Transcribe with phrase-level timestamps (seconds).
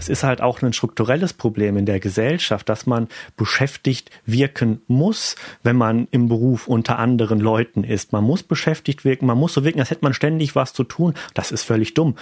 [0.00, 5.36] es ist halt auch ein strukturelles Problem in der Gesellschaft, dass man beschäftigt wirken muss,
[5.62, 8.10] wenn man im Beruf unter anderen Leuten ist.
[8.12, 11.12] Man muss beschäftigt wirken, man muss so wirken, als hätte man ständig was zu tun.
[11.34, 12.16] Das ist völlig dumm.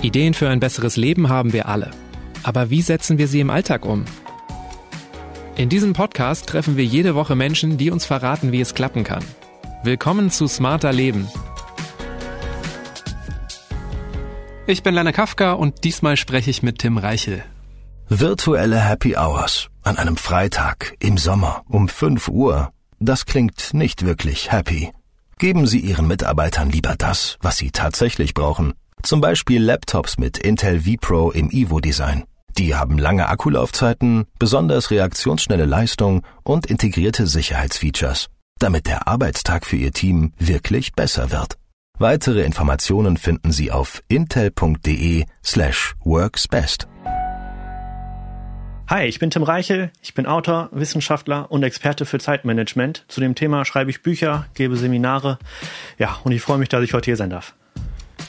[0.00, 1.90] Ideen für ein besseres Leben haben wir alle.
[2.44, 4.04] Aber wie setzen wir sie im Alltag um?
[5.56, 9.24] In diesem Podcast treffen wir jede Woche Menschen, die uns verraten, wie es klappen kann.
[9.82, 11.26] Willkommen zu Smarter Leben.
[14.64, 17.42] Ich bin Lena Kafka und diesmal spreche ich mit Tim Reichel.
[18.08, 22.70] Virtuelle Happy Hours an einem Freitag im Sommer um 5 Uhr.
[23.00, 24.92] Das klingt nicht wirklich happy.
[25.38, 28.74] Geben Sie Ihren Mitarbeitern lieber das, was sie tatsächlich brauchen.
[29.02, 32.22] Zum Beispiel Laptops mit Intel vPro im Evo-Design.
[32.56, 38.28] Die haben lange Akkulaufzeiten, besonders reaktionsschnelle Leistung und integrierte Sicherheitsfeatures,
[38.60, 41.56] damit der Arbeitstag für Ihr Team wirklich besser wird.
[41.98, 46.88] Weitere Informationen finden Sie auf intel.de slash worksbest.
[48.88, 53.04] Hi, ich bin Tim Reichel, ich bin Autor, Wissenschaftler und Experte für Zeitmanagement.
[53.08, 55.38] Zu dem Thema schreibe ich Bücher, gebe Seminare.
[55.98, 57.54] Ja, und ich freue mich, dass ich heute hier sein darf.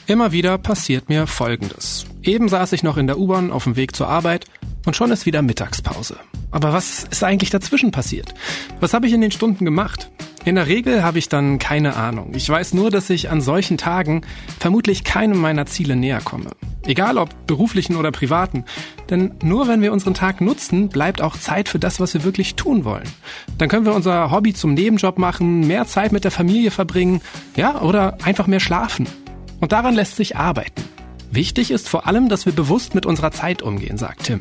[0.06, 2.06] Immer wieder passiert mir Folgendes.
[2.22, 4.44] Eben saß ich noch in der U-Bahn auf dem Weg zur Arbeit
[4.86, 6.16] und schon ist wieder Mittagspause.
[6.54, 8.32] Aber was ist eigentlich dazwischen passiert?
[8.78, 10.08] Was habe ich in den Stunden gemacht?
[10.44, 12.30] In der Regel habe ich dann keine Ahnung.
[12.32, 14.22] Ich weiß nur, dass ich an solchen Tagen
[14.60, 16.50] vermutlich keinem meiner Ziele näher komme.
[16.86, 18.64] Egal ob beruflichen oder privaten.
[19.10, 22.54] Denn nur wenn wir unseren Tag nutzen, bleibt auch Zeit für das, was wir wirklich
[22.54, 23.08] tun wollen.
[23.58, 27.20] Dann können wir unser Hobby zum Nebenjob machen, mehr Zeit mit der Familie verbringen,
[27.56, 29.08] ja, oder einfach mehr schlafen.
[29.58, 30.84] Und daran lässt sich arbeiten.
[31.34, 34.38] Wichtig ist vor allem, dass wir bewusst mit unserer Zeit umgehen, sagt Tim.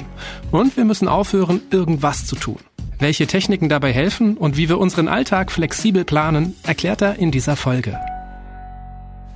[0.52, 2.59] Und wir müssen aufhören, irgendwas zu tun.
[2.99, 7.55] Welche Techniken dabei helfen und wie wir unseren Alltag flexibel planen, erklärt er in dieser
[7.55, 7.99] Folge.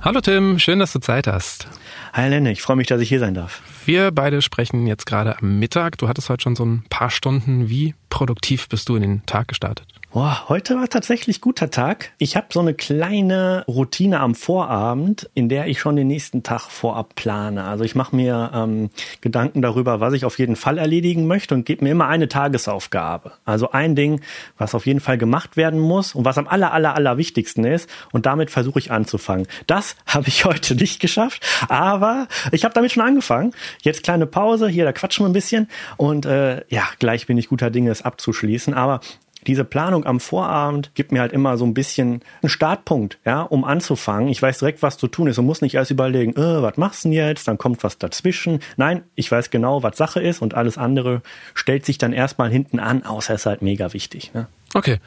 [0.00, 1.66] Hallo Tim, schön, dass du Zeit hast.
[2.12, 3.60] Hi Lenne, ich freue mich, dass ich hier sein darf.
[3.84, 5.98] Wir beide sprechen jetzt gerade am Mittag.
[5.98, 7.68] Du hattest heute schon so ein paar Stunden.
[7.68, 9.97] Wie produktiv bist du in den Tag gestartet?
[10.10, 12.12] Boah, heute war tatsächlich guter Tag.
[12.16, 16.62] Ich habe so eine kleine Routine am Vorabend, in der ich schon den nächsten Tag
[16.62, 17.64] vorab plane.
[17.64, 18.88] Also ich mache mir ähm,
[19.20, 23.32] Gedanken darüber, was ich auf jeden Fall erledigen möchte und gebe mir immer eine Tagesaufgabe.
[23.44, 24.22] Also ein Ding,
[24.56, 27.90] was auf jeden Fall gemacht werden muss und was am aller, aller, aller wichtigsten ist.
[28.10, 29.46] Und damit versuche ich anzufangen.
[29.66, 33.52] Das habe ich heute nicht geschafft, aber ich habe damit schon angefangen.
[33.82, 35.68] Jetzt kleine Pause, hier, da quatschen wir ein bisschen.
[35.98, 38.72] Und äh, ja, gleich bin ich guter Dinge, es abzuschließen.
[38.72, 39.00] Aber
[39.48, 43.64] diese Planung am Vorabend gibt mir halt immer so ein bisschen einen Startpunkt, ja, um
[43.64, 44.28] anzufangen.
[44.28, 47.04] Ich weiß direkt, was zu tun ist und muss nicht erst überlegen, äh, was machst
[47.04, 47.48] du denn jetzt?
[47.48, 48.60] Dann kommt was dazwischen.
[48.76, 51.22] Nein, ich weiß genau, was Sache ist und alles andere
[51.54, 54.32] stellt sich dann erstmal hinten an, außer es ist halt mega wichtig.
[54.34, 54.46] Ne?
[54.74, 54.98] Okay.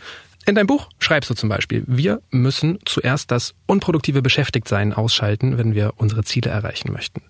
[0.47, 5.75] In deinem Buch schreibst du zum Beispiel, wir müssen zuerst das unproduktive Beschäftigtsein ausschalten, wenn
[5.75, 7.21] wir unsere Ziele erreichen möchten.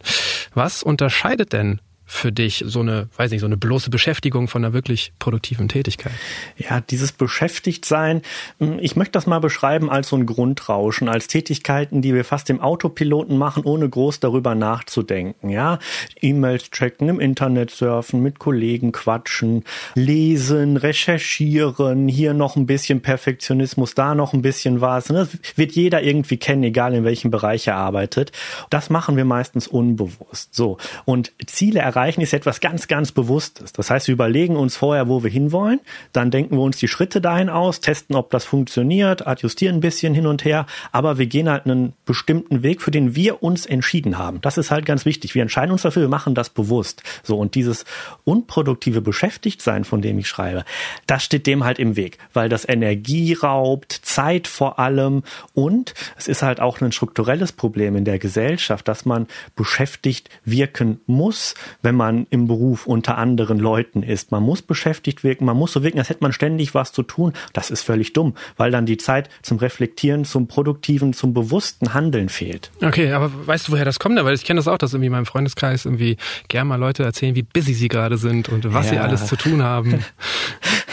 [0.53, 4.73] Was unterscheidet denn für dich so eine, weiß nicht, so eine bloße Beschäftigung von einer
[4.73, 6.11] wirklich produktiven Tätigkeit?
[6.57, 8.21] Ja, dieses Beschäftigtsein,
[8.59, 12.49] hm, ich möchte das mal beschreiben als so ein Grundrauschen, als Tätigkeiten, die wir fast
[12.49, 15.49] im Autopiloten machen, ohne groß darüber nachzudenken.
[15.49, 15.79] Ja,
[16.19, 19.63] E-Mails checken, im Internet surfen, mit Kollegen quatschen,
[19.95, 25.05] lesen, recherchieren, hier noch ein bisschen Perfektionismus, da noch ein bisschen was.
[25.05, 28.33] Das wird jeder irgendwie kennen, egal in welchem Bereich er arbeitet.
[28.69, 30.53] Das machen wir meistens unbewusst.
[30.53, 30.77] So.
[31.05, 33.73] Und Ziele erreichen erreichen, ist etwas ganz, ganz Bewusstes.
[33.73, 35.79] Das heißt, wir überlegen uns vorher, wo wir hinwollen,
[36.13, 40.15] dann denken wir uns die Schritte dahin aus, testen, ob das funktioniert, adjustieren ein bisschen
[40.15, 44.17] hin und her, aber wir gehen halt einen bestimmten Weg, für den wir uns entschieden
[44.17, 44.41] haben.
[44.41, 45.35] Das ist halt ganz wichtig.
[45.35, 47.03] Wir entscheiden uns dafür, wir machen das bewusst.
[47.21, 47.85] So, und dieses
[48.23, 50.65] unproduktive Beschäftigtsein, von dem ich schreibe,
[51.05, 55.21] das steht dem halt im Weg, weil das Energie raubt, Zeit vor allem
[55.53, 60.99] und es ist halt auch ein strukturelles Problem in der Gesellschaft, dass man beschäftigt wirken
[61.05, 61.53] muss,
[61.83, 64.31] wenn wenn man im Beruf unter anderen Leuten ist.
[64.31, 67.33] Man muss beschäftigt wirken, man muss so wirken, als hätte man ständig was zu tun.
[67.51, 72.29] Das ist völlig dumm, weil dann die Zeit zum Reflektieren, zum produktiven, zum bewussten Handeln
[72.29, 72.71] fehlt.
[72.81, 74.15] Okay, aber weißt du, woher das kommt?
[74.23, 76.15] Weil ich kenne das auch, dass irgendwie in meinem Freundeskreis irgendwie
[76.47, 78.93] gerne mal Leute erzählen, wie busy sie gerade sind und was ja.
[78.93, 80.05] sie alles zu tun haben.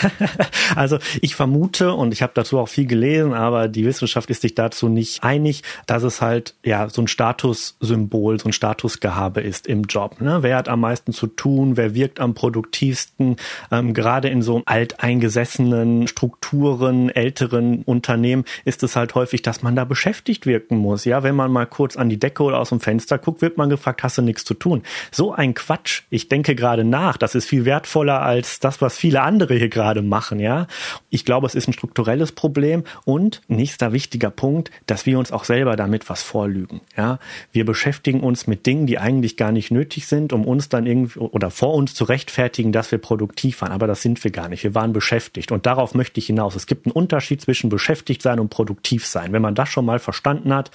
[0.75, 4.57] also ich vermute und ich habe dazu auch viel gelesen, aber die Wissenschaft ist sich
[4.57, 9.85] dazu nicht einig, dass es halt ja so ein Statussymbol, so ein Statusgehabe ist im
[9.85, 10.21] Job.
[10.21, 10.39] Ne?
[10.43, 13.37] Wer hat am meisten zu tun, wer wirkt am produktivsten.
[13.71, 19.85] Ähm, gerade in so alteingesessenen Strukturen, älteren Unternehmen ist es halt häufig, dass man da
[19.85, 21.05] beschäftigt wirken muss.
[21.05, 23.69] Ja, wenn man mal kurz an die Decke oder aus dem Fenster guckt, wird man
[23.69, 24.83] gefragt, hast du nichts zu tun?
[25.11, 26.05] So ein Quatsch.
[26.09, 27.19] Ich denke gerade nach.
[27.19, 30.41] Das ist viel wertvoller als das, was viele andere hier gerade machen.
[30.41, 30.67] Ja,
[31.11, 35.45] ich glaube, es ist ein strukturelles Problem und nächster wichtiger Punkt, dass wir uns auch
[35.45, 36.81] selber damit was vorlügen.
[36.97, 37.19] Ja,
[37.53, 41.19] wir beschäftigen uns mit Dingen, die eigentlich gar nicht nötig sind, um uns dann irgendwie
[41.19, 43.73] oder vor uns zu rechtfertigen, dass wir produktiv waren.
[43.73, 44.65] Aber das sind wir gar nicht.
[44.65, 45.53] Wir waren beschäftigt.
[45.53, 46.55] Und darauf möchte ich hinaus.
[46.55, 49.33] Es gibt einen Unterschied zwischen beschäftigt sein und produktiv sein.
[49.33, 50.71] Wenn man das schon mal verstanden hat,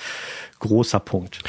[0.59, 1.39] großer Punkt.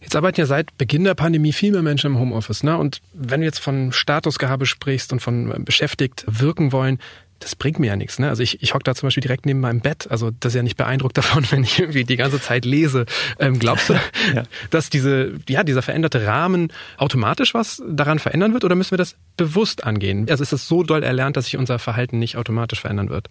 [0.00, 2.62] Jetzt arbeiten ja seit Beginn der Pandemie viel mehr Menschen im Homeoffice.
[2.62, 2.78] Ne?
[2.78, 7.00] Und wenn du jetzt von Statusgehabe sprichst und von beschäftigt wirken wollen,
[7.38, 8.18] das bringt mir ja nichts.
[8.18, 8.28] Ne?
[8.28, 10.10] Also ich, ich hocke da zum Beispiel direkt neben meinem Bett.
[10.10, 13.06] Also das ist ja nicht beeindruckt davon, wenn ich irgendwie die ganze Zeit lese.
[13.38, 13.94] Ähm, glaubst du,
[14.34, 14.44] ja.
[14.70, 19.16] dass diese, ja, dieser veränderte Rahmen automatisch was daran verändern wird oder müssen wir das
[19.36, 20.26] bewusst angehen?
[20.30, 23.28] Also ist das so doll erlernt, dass sich unser Verhalten nicht automatisch verändern wird?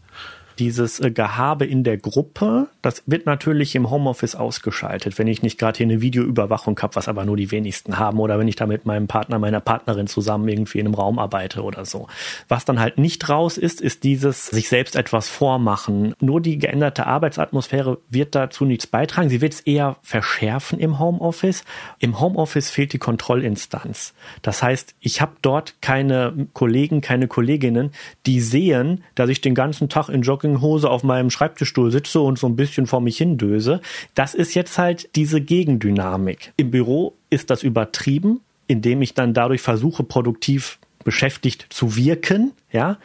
[0.59, 5.57] Dieses äh, Gehabe in der Gruppe, das wird natürlich im Homeoffice ausgeschaltet, wenn ich nicht
[5.57, 8.65] gerade hier eine Videoüberwachung habe, was aber nur die wenigsten haben, oder wenn ich da
[8.65, 12.07] mit meinem Partner, meiner Partnerin zusammen irgendwie in einem Raum arbeite oder so.
[12.47, 16.13] Was dann halt nicht raus ist, ist dieses sich selbst etwas vormachen.
[16.19, 19.29] Nur die geänderte Arbeitsatmosphäre wird dazu nichts beitragen.
[19.29, 21.63] Sie wird es eher verschärfen im Homeoffice.
[21.99, 24.13] Im Homeoffice fehlt die Kontrollinstanz.
[24.41, 27.91] Das heißt, ich habe dort keine Kollegen, keine Kolleginnen,
[28.25, 32.37] die sehen, dass ich den ganzen Tag in Jogging Jogginghose auf meinem Schreibtischstuhl sitze und
[32.37, 33.81] so ein bisschen vor mich hindöse.
[34.13, 36.53] Das ist jetzt halt diese Gegendynamik.
[36.57, 42.97] Im Büro ist das übertrieben, indem ich dann dadurch versuche, produktiv beschäftigt zu wirken, ja.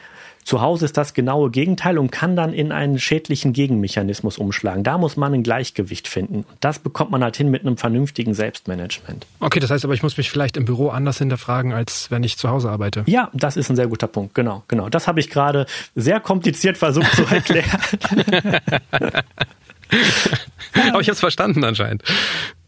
[0.51, 4.83] Zu Hause ist das genaue Gegenteil und kann dann in einen schädlichen Gegenmechanismus umschlagen.
[4.83, 6.39] Da muss man ein Gleichgewicht finden.
[6.39, 9.29] Und das bekommt man halt hin mit einem vernünftigen Selbstmanagement.
[9.39, 12.37] Okay, das heißt aber, ich muss mich vielleicht im Büro anders hinterfragen, als wenn ich
[12.37, 13.05] zu Hause arbeite.
[13.07, 14.35] Ja, das ist ein sehr guter Punkt.
[14.35, 14.89] Genau, genau.
[14.89, 17.71] Das habe ich gerade sehr kompliziert versucht zu erklären.
[20.73, 22.03] aber ich habe es verstanden anscheinend.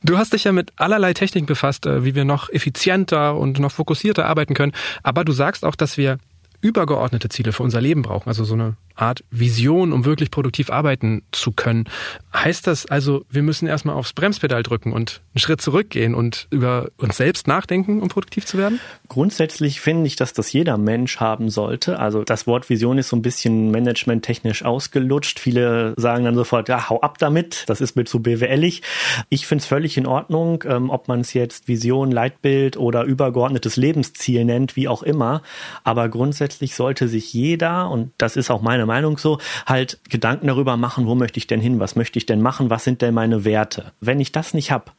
[0.04, 3.72] Du hast dich ja mit allerlei Techniken befasst, äh, wie wir noch effizienter und noch
[3.72, 4.70] fokussierter arbeiten können.
[5.02, 6.18] Aber du sagst auch, dass wir
[6.62, 11.22] übergeordnete Ziele für unser Leben brauchen, also so eine Art Vision, um wirklich produktiv arbeiten
[11.32, 11.84] zu können.
[12.32, 16.88] Heißt das also, wir müssen erstmal aufs Bremspedal drücken und einen Schritt zurückgehen und über
[16.98, 18.80] uns selbst nachdenken, um produktiv zu werden?
[19.08, 21.98] Grundsätzlich finde ich, dass das jeder Mensch haben sollte.
[21.98, 25.40] Also das Wort Vision ist so ein bisschen managementtechnisch ausgelutscht.
[25.40, 28.82] Viele sagen dann sofort, ja, hau ab damit, das ist mir zu BWLig.
[29.28, 33.76] Ich finde es völlig in Ordnung, ähm, ob man es jetzt Vision, Leitbild oder übergeordnetes
[33.76, 35.42] Lebensziel nennt, wie auch immer.
[35.82, 40.76] Aber grundsätzlich sollte sich jeder, und das ist auch meine Meinung so, halt Gedanken darüber
[40.76, 43.44] machen, wo möchte ich denn hin, was möchte ich denn machen, was sind denn meine
[43.44, 43.92] Werte.
[44.00, 44.92] Wenn ich das nicht habe,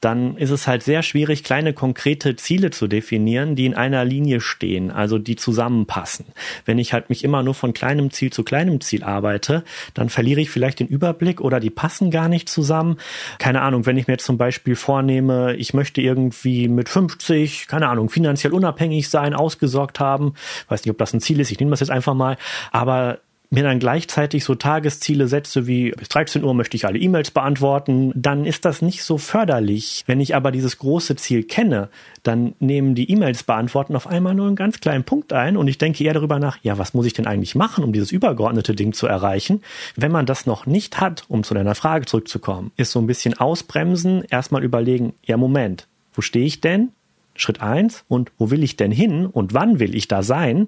[0.00, 4.40] dann ist es halt sehr schwierig, kleine konkrete Ziele zu definieren, die in einer Linie
[4.40, 6.26] stehen, also die zusammenpassen.
[6.64, 9.64] Wenn ich halt mich immer nur von kleinem Ziel zu kleinem Ziel arbeite,
[9.94, 12.98] dann verliere ich vielleicht den Überblick oder die passen gar nicht zusammen.
[13.38, 17.88] Keine Ahnung, wenn ich mir jetzt zum Beispiel vornehme, ich möchte irgendwie mit 50, keine
[17.88, 20.34] Ahnung, finanziell unabhängig sein, ausgesorgt haben,
[20.68, 22.36] weiß nicht, ob das ein Ziel ist, ich nehme das jetzt einfach mal,
[22.70, 23.20] aber
[23.56, 28.12] mir dann gleichzeitig so Tagesziele setze wie bis 13 Uhr möchte ich alle E-Mails beantworten,
[28.14, 30.04] dann ist das nicht so förderlich.
[30.06, 31.88] Wenn ich aber dieses große Ziel kenne,
[32.22, 35.78] dann nehmen die E-Mails beantworten auf einmal nur einen ganz kleinen Punkt ein und ich
[35.78, 38.92] denke eher darüber nach, ja, was muss ich denn eigentlich machen, um dieses übergeordnete Ding
[38.92, 39.62] zu erreichen?
[39.96, 43.34] Wenn man das noch nicht hat, um zu deiner Frage zurückzukommen, ist so ein bisschen
[43.34, 46.90] ausbremsen, erstmal überlegen, ja, Moment, wo stehe ich denn?
[47.34, 50.66] Schritt eins und wo will ich denn hin und wann will ich da sein?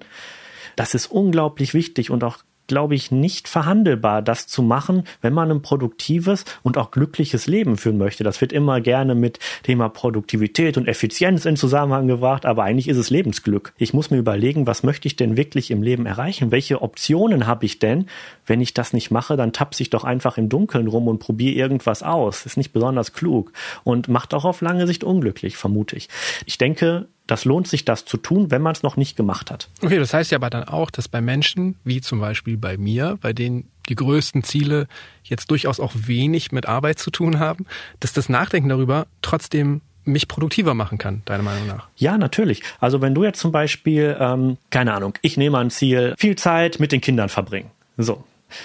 [0.75, 2.37] Das ist unglaublich wichtig und auch
[2.69, 7.75] glaube ich, nicht verhandelbar, das zu machen, wenn man ein produktives und auch glückliches Leben
[7.75, 8.23] führen möchte.
[8.23, 12.97] Das wird immer gerne mit Thema Produktivität und Effizienz in Zusammenhang gebracht, aber eigentlich ist
[12.97, 13.73] es Lebensglück.
[13.77, 16.51] Ich muss mir überlegen, was möchte ich denn wirklich im Leben erreichen?
[16.51, 18.05] Welche Optionen habe ich denn?
[18.45, 21.55] Wenn ich das nicht mache, dann tapse ich doch einfach im Dunkeln rum und probiere
[21.55, 22.45] irgendwas aus.
[22.45, 23.51] Ist nicht besonders klug
[23.83, 26.07] und macht auch auf lange Sicht unglücklich, vermute ich.
[26.45, 29.69] Ich denke, das lohnt sich, das zu tun, wenn man es noch nicht gemacht hat.
[29.81, 33.19] Okay, das heißt ja aber dann auch, dass bei Menschen, wie zum Beispiel bei mir,
[33.21, 34.87] bei denen die größten Ziele
[35.23, 37.65] jetzt durchaus auch wenig mit Arbeit zu tun haben,
[37.99, 41.87] dass das Nachdenken darüber trotzdem mich produktiver machen kann, deiner Meinung nach?
[41.97, 42.63] Ja, natürlich.
[42.79, 46.79] Also wenn du jetzt zum Beispiel, ähm, keine Ahnung, ich nehme ein Ziel, viel Zeit
[46.79, 47.69] mit den Kindern verbringen.
[47.97, 48.23] So,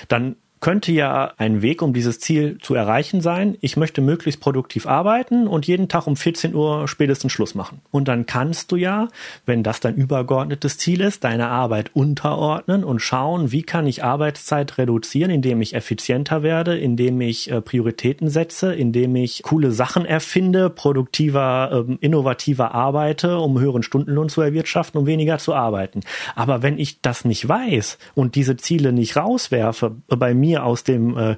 [0.08, 3.58] dann könnte ja ein Weg, um dieses Ziel zu erreichen sein.
[3.60, 7.82] Ich möchte möglichst produktiv arbeiten und jeden Tag um 14 Uhr spätestens Schluss machen.
[7.90, 9.08] Und dann kannst du ja,
[9.44, 14.78] wenn das dein übergeordnetes Ziel ist, deine Arbeit unterordnen und schauen, wie kann ich Arbeitszeit
[14.78, 20.70] reduzieren, indem ich effizienter werde, indem ich äh, Prioritäten setze, indem ich coole Sachen erfinde,
[20.70, 26.00] produktiver, äh, innovativer arbeite, um höheren Stundenlohn zu erwirtschaften, um weniger zu arbeiten.
[26.34, 31.16] Aber wenn ich das nicht weiß und diese Ziele nicht rauswerfe bei mir aus dem
[31.16, 31.36] äh,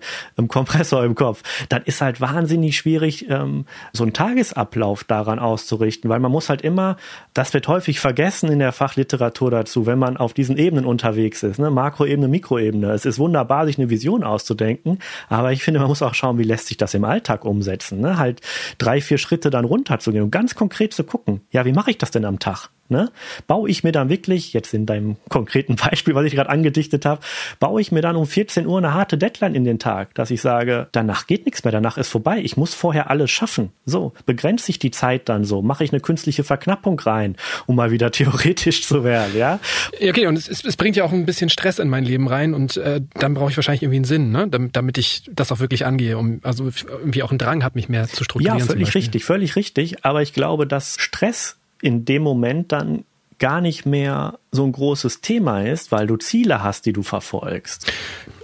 [0.49, 6.20] Kompressor im Kopf, dann ist halt wahnsinnig schwierig, ähm, so einen Tagesablauf daran auszurichten, weil
[6.20, 6.96] man muss halt immer,
[7.35, 11.58] das wird häufig vergessen in der Fachliteratur dazu, wenn man auf diesen Ebenen unterwegs ist,
[11.58, 11.70] ne?
[11.70, 12.92] Makroebene, Mikroebene.
[12.92, 16.44] Es ist wunderbar, sich eine Vision auszudenken, aber ich finde, man muss auch schauen, wie
[16.44, 18.00] lässt sich das im Alltag umsetzen.
[18.00, 18.18] Ne?
[18.18, 18.40] Halt
[18.78, 22.11] drei, vier Schritte dann runterzugehen und ganz konkret zu gucken, ja, wie mache ich das
[22.11, 22.70] denn am Tag?
[22.88, 23.11] Ne?
[23.47, 27.21] Baue ich mir dann wirklich, jetzt in deinem konkreten Beispiel, was ich gerade angedichtet habe,
[27.59, 30.40] baue ich mir dann um 14 Uhr eine harte Deadline in den Tag, dass ich
[30.40, 33.71] sage, danach geht nichts mehr, danach ist vorbei, ich muss vorher alles schaffen.
[33.85, 37.90] So, begrenze ich die Zeit dann so, mache ich eine künstliche Verknappung rein, um mal
[37.90, 39.59] wieder theoretisch zu werden, ja?
[40.00, 42.76] Okay, und es, es bringt ja auch ein bisschen Stress in mein Leben rein und
[42.76, 44.47] äh, dann brauche ich wahrscheinlich irgendwie einen Sinn, ne?
[44.49, 47.88] damit, damit ich das auch wirklich angehe, um also irgendwie auch einen Drang habe, mich
[47.88, 48.59] mehr zu strukturieren.
[48.59, 53.04] Ja, völlig richtig, völlig richtig, aber ich glaube, dass Stress in dem Moment dann
[53.38, 57.92] gar nicht mehr so ein großes Thema ist, weil du Ziele hast, die du verfolgst.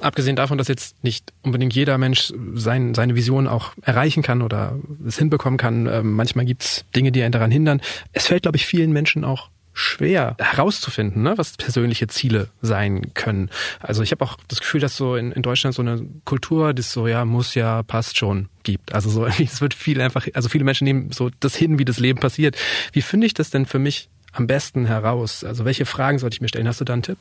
[0.01, 4.79] Abgesehen davon, dass jetzt nicht unbedingt jeder Mensch sein, seine Vision auch erreichen kann oder
[5.07, 5.87] es hinbekommen kann.
[5.87, 7.81] Ähm, manchmal gibt's Dinge, die einen daran hindern.
[8.13, 13.51] Es fällt, glaube ich, vielen Menschen auch schwer herauszufinden, ne, was persönliche Ziele sein können.
[13.81, 16.93] Also ich habe auch das Gefühl, dass so in, in Deutschland so eine Kultur, das
[16.93, 18.93] so ja muss ja passt schon gibt.
[18.95, 21.99] Also so es wird viel einfach, also viele Menschen nehmen so das hin, wie das
[21.99, 22.57] Leben passiert.
[22.93, 25.45] Wie finde ich das denn für mich am besten heraus?
[25.45, 26.67] Also welche Fragen sollte ich mir stellen?
[26.67, 27.19] Hast du da einen Tipp?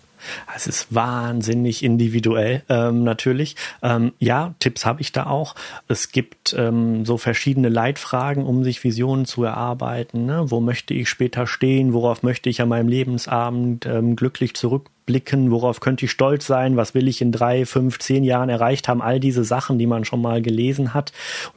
[0.56, 3.56] Es ist wahnsinnig individuell ähm, natürlich.
[3.82, 5.56] Ähm, ja, Tipps habe ich da auch.
[5.88, 10.26] Es gibt ähm, so verschiedene Leitfragen, um sich Visionen zu erarbeiten.
[10.26, 10.50] Ne?
[10.50, 11.94] Wo möchte ich später stehen?
[11.94, 16.78] Worauf möchte ich an meinem Lebensabend ähm, glücklich zurück blicken, worauf könnte ich stolz sein,
[16.78, 20.06] was will ich in drei, fünf, zehn Jahren erreicht haben, all diese Sachen, die man
[20.06, 21.12] schon mal gelesen hat,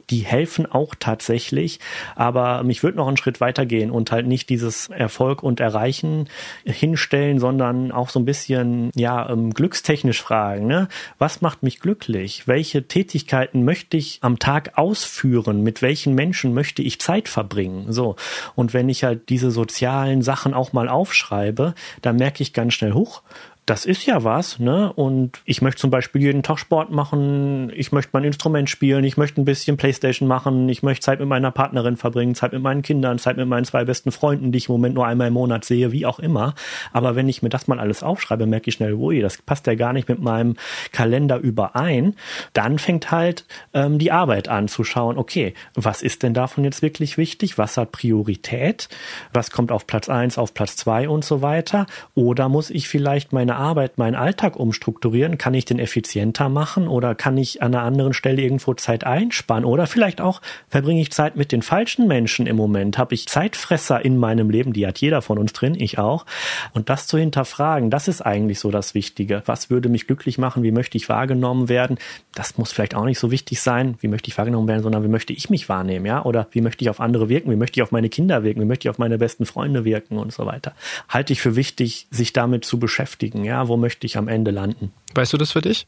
[0.09, 1.79] die helfen auch tatsächlich,
[2.17, 6.27] aber mich würde noch einen Schritt weiter gehen und halt nicht dieses Erfolg und Erreichen
[6.65, 10.89] hinstellen, sondern auch so ein bisschen, ja, ähm, glückstechnisch fragen, ne?
[11.17, 16.81] was macht mich glücklich, welche Tätigkeiten möchte ich am Tag ausführen, mit welchen Menschen möchte
[16.81, 18.17] ich Zeit verbringen, so.
[18.55, 22.91] Und wenn ich halt diese sozialen Sachen auch mal aufschreibe, dann merke ich ganz schnell,
[22.91, 23.21] hoch,
[23.65, 24.93] das ist ja was, ne?
[24.93, 29.17] Und ich möchte zum Beispiel jeden Tag Sport machen, ich möchte mein Instrument spielen, ich
[29.17, 32.83] möchte ein bisschen Playstation machen, ich möchte Zeit mit meiner Partnerin verbringen, Zeit mit meinen
[32.83, 35.65] Kindern, Zeit mit meinen zwei besten Freunden, die ich im Moment nur einmal im Monat
[35.65, 36.53] sehe, wie auch immer.
[36.93, 39.73] Aber wenn ich mir das mal alles aufschreibe, merke ich schnell, ui, das passt ja
[39.73, 40.57] gar nicht mit meinem
[40.91, 42.15] Kalender überein.
[42.53, 46.83] Dann fängt halt ähm, die Arbeit an zu schauen, okay, was ist denn davon jetzt
[46.83, 47.57] wirklich wichtig?
[47.57, 48.89] Was hat Priorität?
[49.33, 51.87] Was kommt auf Platz eins, auf Platz zwei und so weiter?
[52.13, 55.37] Oder muss ich vielleicht meine Arbeit, meinen Alltag umstrukturieren?
[55.37, 59.65] Kann ich den effizienter machen oder kann ich an einer anderen Stelle irgendwo Zeit einsparen?
[59.65, 62.97] Oder vielleicht auch verbringe ich Zeit mit den falschen Menschen im Moment?
[62.97, 64.73] Habe ich Zeitfresser in meinem Leben?
[64.73, 66.25] Die hat jeder von uns drin, ich auch.
[66.73, 69.43] Und das zu hinterfragen, das ist eigentlich so das Wichtige.
[69.45, 70.63] Was würde mich glücklich machen?
[70.63, 71.97] Wie möchte ich wahrgenommen werden?
[72.33, 75.07] Das muss vielleicht auch nicht so wichtig sein, wie möchte ich wahrgenommen werden, sondern wie
[75.07, 76.23] möchte ich mich wahrnehmen, ja?
[76.23, 77.51] Oder wie möchte ich auf andere wirken?
[77.51, 78.61] Wie möchte ich auf meine Kinder wirken?
[78.61, 80.73] Wie möchte ich auf meine besten Freunde wirken und so weiter?
[81.07, 84.91] Halte ich für wichtig, sich damit zu beschäftigen ja, wo möchte ich am Ende landen?
[85.13, 85.87] Weißt du das für dich?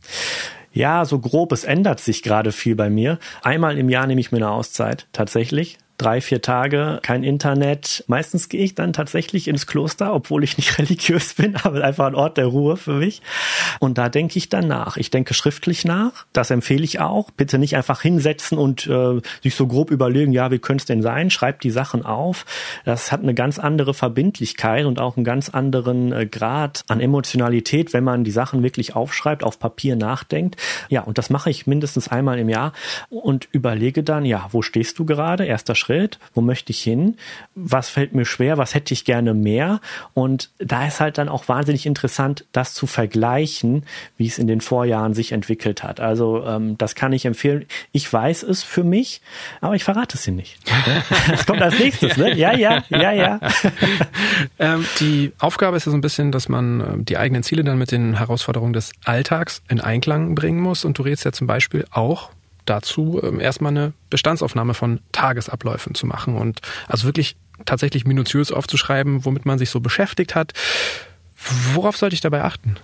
[0.72, 3.20] Ja, so grob, es ändert sich gerade viel bei mir.
[3.42, 8.04] Einmal im Jahr nehme ich mir eine Auszeit, tatsächlich drei, vier Tage kein Internet.
[8.08, 12.16] Meistens gehe ich dann tatsächlich ins Kloster, obwohl ich nicht religiös bin, aber einfach ein
[12.16, 13.22] Ort der Ruhe für mich.
[13.80, 14.98] Und da denke ich dann nach.
[14.98, 16.26] Ich denke schriftlich nach.
[16.34, 17.32] Das empfehle ich auch.
[17.32, 21.02] Bitte nicht einfach hinsetzen und äh, sich so grob überlegen, ja, wie könnte es denn
[21.02, 21.32] sein?
[21.32, 22.46] Schreibt die Sachen auf.
[22.86, 27.94] Das hat eine ganz andere Verbindlichkeit und auch einen ganz anderen äh, Grad an Emotionalität,
[27.94, 30.58] wenn man die Sachen wirklich aufschreibt, auf Papier nachdenkt.
[30.90, 32.74] Ja, und das mache ich mindestens einmal im Jahr
[33.10, 35.46] und überlege dann, ja, wo stehst du gerade?
[35.46, 36.20] Erster Schritt Schritt?
[36.34, 37.16] Wo möchte ich hin?
[37.56, 38.58] Was fällt mir schwer?
[38.58, 39.80] Was hätte ich gerne mehr?
[40.14, 43.84] Und da ist halt dann auch wahnsinnig interessant, das zu vergleichen,
[44.18, 46.02] wie es in den Vorjahren sich entwickelt hat.
[46.02, 47.66] Also ähm, das kann ich empfehlen.
[47.94, 49.22] Ich weiß es für mich,
[49.62, 50.58] aber ich verrate es dir nicht.
[51.30, 52.34] Das kommt als nächstes, ne?
[52.36, 53.40] Ja, ja, ja, ja.
[54.60, 57.78] ähm, die Aufgabe ist ja so ein bisschen, dass man ähm, die eigenen Ziele dann
[57.78, 60.86] mit den Herausforderungen des Alltags in Einklang bringen muss.
[60.86, 62.32] Und du redest ja zum Beispiel auch
[62.70, 69.26] dazu, ähm, erstmal eine Bestandsaufnahme von Tagesabläufen zu machen und also wirklich tatsächlich minutiös aufzuschreiben,
[69.26, 70.54] womit man sich so beschäftigt hat.
[71.74, 72.78] Worauf sollte ich dabei achten?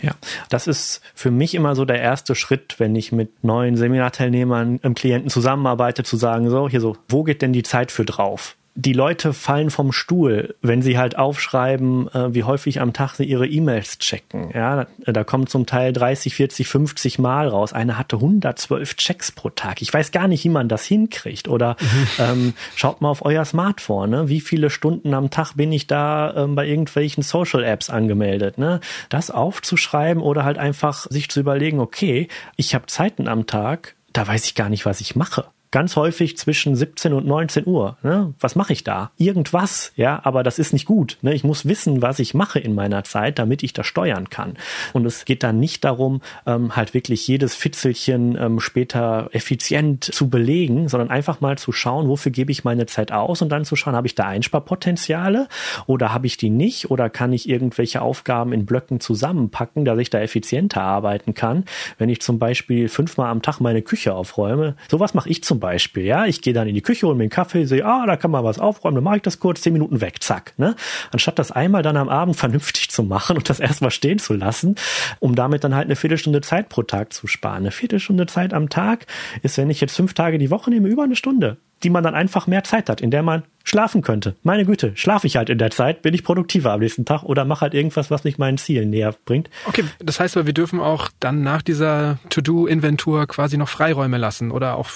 [0.00, 0.12] Ja,
[0.48, 4.94] das ist für mich immer so der erste Schritt, wenn ich mit neuen Seminarteilnehmern, im
[4.94, 8.56] Klienten zusammenarbeite, zu sagen, so, hier so, wo geht denn die Zeit für drauf?
[8.80, 13.24] Die Leute fallen vom Stuhl, wenn sie halt aufschreiben, äh, wie häufig am Tag sie
[13.24, 14.52] ihre E-Mails checken.
[14.54, 17.72] Ja, da, kommt zum Teil 30, 40, 50 Mal raus.
[17.72, 19.82] Eine hatte 112 Checks pro Tag.
[19.82, 21.48] Ich weiß gar nicht, wie man das hinkriegt.
[21.48, 22.06] Oder mhm.
[22.20, 24.10] ähm, schaut mal auf euer Smartphone.
[24.10, 24.28] Ne?
[24.28, 28.58] Wie viele Stunden am Tag bin ich da ähm, bei irgendwelchen Social Apps angemeldet?
[28.58, 28.78] Ne?
[29.08, 34.24] Das aufzuschreiben oder halt einfach sich zu überlegen, okay, ich habe Zeiten am Tag, da
[34.24, 37.96] weiß ich gar nicht, was ich mache ganz häufig zwischen 17 und 19 Uhr.
[38.02, 38.34] Ne?
[38.40, 39.10] Was mache ich da?
[39.16, 41.18] Irgendwas, ja, aber das ist nicht gut.
[41.22, 41.34] Ne?
[41.34, 44.56] Ich muss wissen, was ich mache in meiner Zeit, damit ich das steuern kann.
[44.92, 50.30] Und es geht dann nicht darum, ähm, halt wirklich jedes Fitzelchen ähm, später effizient zu
[50.30, 53.76] belegen, sondern einfach mal zu schauen, wofür gebe ich meine Zeit aus und dann zu
[53.76, 55.48] schauen, habe ich da Einsparpotenziale
[55.86, 60.10] oder habe ich die nicht oder kann ich irgendwelche Aufgaben in Blöcken zusammenpacken, dass ich
[60.10, 61.64] da effizienter arbeiten kann.
[61.98, 65.60] Wenn ich zum Beispiel fünfmal am Tag meine Küche aufräume, sowas mache ich zum zum
[65.60, 68.16] Beispiel, ja, ich gehe dann in die Küche, hole mir einen Kaffee, sehe, ah, da
[68.16, 70.76] kann man was aufräumen, dann mache ich das kurz, zehn Minuten weg, zack, ne?
[71.10, 74.76] Anstatt das einmal dann am Abend vernünftig zu machen und das erstmal stehen zu lassen,
[75.18, 77.58] um damit dann halt eine Viertelstunde Zeit pro Tag zu sparen.
[77.58, 79.06] Eine Viertelstunde Zeit am Tag
[79.42, 82.14] ist, wenn ich jetzt fünf Tage die Woche nehme, über eine Stunde die man dann
[82.14, 84.34] einfach mehr Zeit hat, in der man schlafen könnte.
[84.42, 87.44] Meine Güte, schlafe ich halt in der Zeit, bin ich produktiver am nächsten Tag oder
[87.44, 89.50] mache halt irgendwas, was mich meinen Zielen näher bringt.
[89.66, 94.50] Okay, das heißt aber, wir dürfen auch dann nach dieser To-Do-Inventur quasi noch Freiräume lassen
[94.50, 94.88] oder auch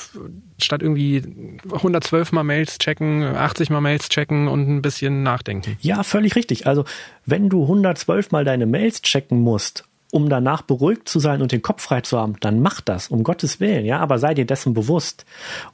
[0.61, 1.23] statt irgendwie
[1.71, 5.77] 112 mal Mails checken, 80 mal Mails checken und ein bisschen nachdenken.
[5.81, 6.67] Ja, völlig richtig.
[6.67, 6.85] Also,
[7.27, 11.63] wenn du 112 mal deine Mails checken musst um danach beruhigt zu sein und den
[11.63, 14.75] Kopf frei zu haben, dann mach das, um Gottes Willen, ja, aber sei dir dessen
[14.75, 15.25] bewusst.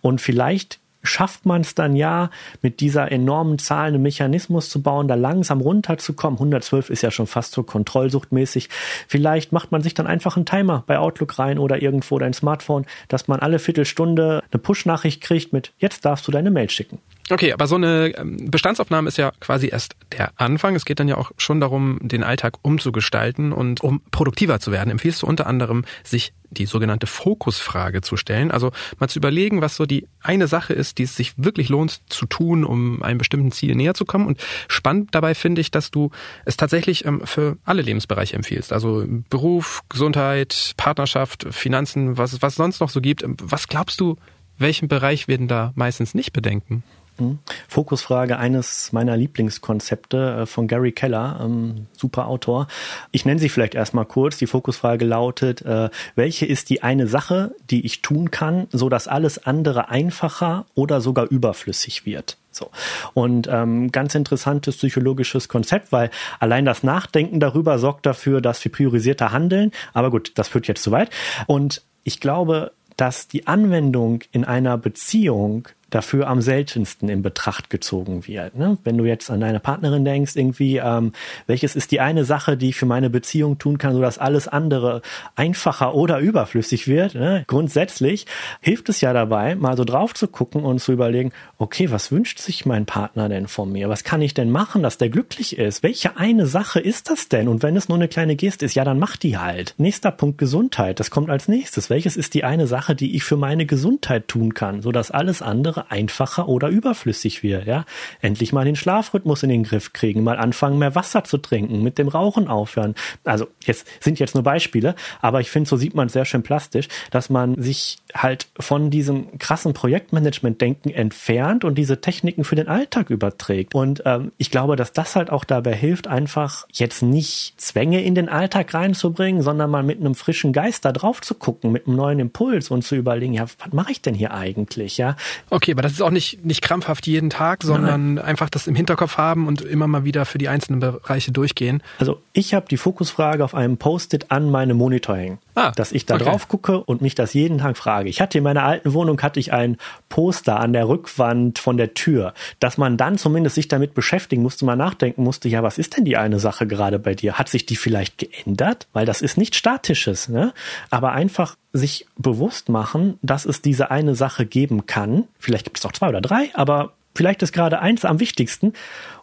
[0.01, 2.31] Und vielleicht schafft man es dann ja,
[2.63, 6.39] mit dieser enormen Zahl einen Mechanismus zu bauen, da langsam runterzukommen.
[6.39, 8.69] 112 ist ja schon fast so kontrollsuchtmäßig.
[9.07, 12.87] Vielleicht macht man sich dann einfach einen Timer bei Outlook rein oder irgendwo dein Smartphone,
[13.09, 16.99] dass man alle Viertelstunde eine Push-Nachricht kriegt mit, jetzt darfst du deine Mail schicken.
[17.31, 20.75] Okay, aber so eine ähm, Bestandsaufnahme ist ja quasi erst der Anfang.
[20.75, 24.91] Es geht dann ja auch schon darum, den Alltag umzugestalten und um produktiver zu werden.
[24.91, 29.77] Empfiehlst du unter anderem, sich die sogenannte Fokusfrage zu stellen, also mal zu überlegen, was
[29.77, 33.53] so die eine Sache ist, die es sich wirklich lohnt zu tun, um einem bestimmten
[33.53, 34.27] Ziel näher zu kommen.
[34.27, 36.11] Und spannend dabei finde ich, dass du
[36.47, 38.73] es tatsächlich ähm, für alle Lebensbereiche empfiehlst.
[38.73, 43.25] Also Beruf, Gesundheit, Partnerschaft, Finanzen, was, was sonst noch so gibt.
[43.43, 44.17] Was glaubst du,
[44.57, 46.83] welchen Bereich werden da meistens nicht bedenken?
[47.19, 47.39] Hm?
[47.67, 52.69] Fokusfrage eines meiner Lieblingskonzepte äh, von Gary Keller, ähm, super Autor.
[53.11, 54.39] Ich nenne sie vielleicht erstmal kurz.
[54.39, 59.09] Die Fokusfrage lautet, äh, welche ist die eine Sache, die ich tun kann, so dass
[59.09, 62.39] alles andere einfacher oder sogar überflüssig wird?
[62.53, 62.71] So.
[63.15, 68.73] Und ähm, ganz interessantes psychologisches Konzept, weil allein das Nachdenken darüber sorgt dafür, dass wir
[68.73, 69.73] priorisierter handeln.
[69.93, 71.11] Aber gut, das führt jetzt zu weit.
[71.47, 78.27] Und ich glaube, dass die Anwendung in einer Beziehung dafür am seltensten in Betracht gezogen
[78.27, 78.57] wird.
[78.57, 78.79] Ne?
[78.85, 81.13] Wenn du jetzt an deine Partnerin denkst, irgendwie, ähm,
[81.47, 85.03] welches ist die eine Sache, die ich für meine Beziehung tun kann, sodass alles andere
[85.35, 87.15] einfacher oder überflüssig wird.
[87.15, 87.45] Ne?
[87.47, 88.27] Grundsätzlich
[88.61, 92.39] hilft es ja dabei, mal so drauf zu gucken und zu überlegen, okay, was wünscht
[92.39, 93.89] sich mein Partner denn von mir?
[93.89, 95.83] Was kann ich denn machen, dass der glücklich ist?
[95.83, 97.49] Welche eine Sache ist das denn?
[97.49, 99.75] Und wenn es nur eine kleine Geste ist, ja, dann mach die halt.
[99.79, 101.01] Nächster Punkt Gesundheit.
[101.01, 101.89] Das kommt als nächstes.
[101.89, 105.78] Welches ist die eine Sache, die ich für meine Gesundheit tun kann, sodass alles andere
[105.79, 107.67] andere einfacher oder überflüssig wird.
[107.67, 107.85] Ja,
[108.21, 111.99] endlich mal den Schlafrhythmus in den Griff kriegen, mal anfangen mehr Wasser zu trinken, mit
[111.99, 112.95] dem Rauchen aufhören.
[113.25, 116.43] Also jetzt sind jetzt nur Beispiele, aber ich finde, so sieht man es sehr schön
[116.43, 122.69] plastisch, dass man sich halt von diesem krassen Projektmanagement-Denken entfernt und diese Techniken für den
[122.69, 123.75] Alltag überträgt.
[123.75, 128.15] Und ähm, ich glaube, dass das halt auch dabei hilft, einfach jetzt nicht Zwänge in
[128.15, 131.97] den Alltag reinzubringen, sondern mal mit einem frischen Geist da drauf zu gucken, mit einem
[131.97, 134.99] neuen Impuls und zu überlegen, ja, was mache ich denn hier eigentlich?
[134.99, 135.17] Ja.
[135.51, 138.25] Okay, Okay, aber das ist auch nicht, nicht krampfhaft jeden Tag, sondern Nein.
[138.25, 141.83] einfach das im Hinterkopf haben und immer mal wieder für die einzelnen Bereiche durchgehen.
[141.99, 145.41] Also ich habe die Fokusfrage auf einem Post-it an meinem Monitor hängen.
[145.59, 146.25] Ah, dass ich da okay.
[146.25, 148.09] drauf gucke und mich das jeden Tag frage.
[148.09, 149.77] Ich hatte in meiner alten Wohnung hatte ich ein
[150.09, 154.65] Poster an der Rückwand von der Tür, dass man dann zumindest sich damit beschäftigen musste,
[154.65, 157.35] mal nachdenken musste, ja, was ist denn die eine Sache gerade bei dir?
[157.35, 158.87] Hat sich die vielleicht geändert?
[158.93, 160.53] Weil das ist nicht statisches, ne?
[160.91, 165.25] Aber einfach sich bewusst machen, dass es diese eine Sache geben kann.
[165.39, 168.73] Vielleicht gibt es auch zwei oder drei, aber vielleicht ist gerade eins am wichtigsten.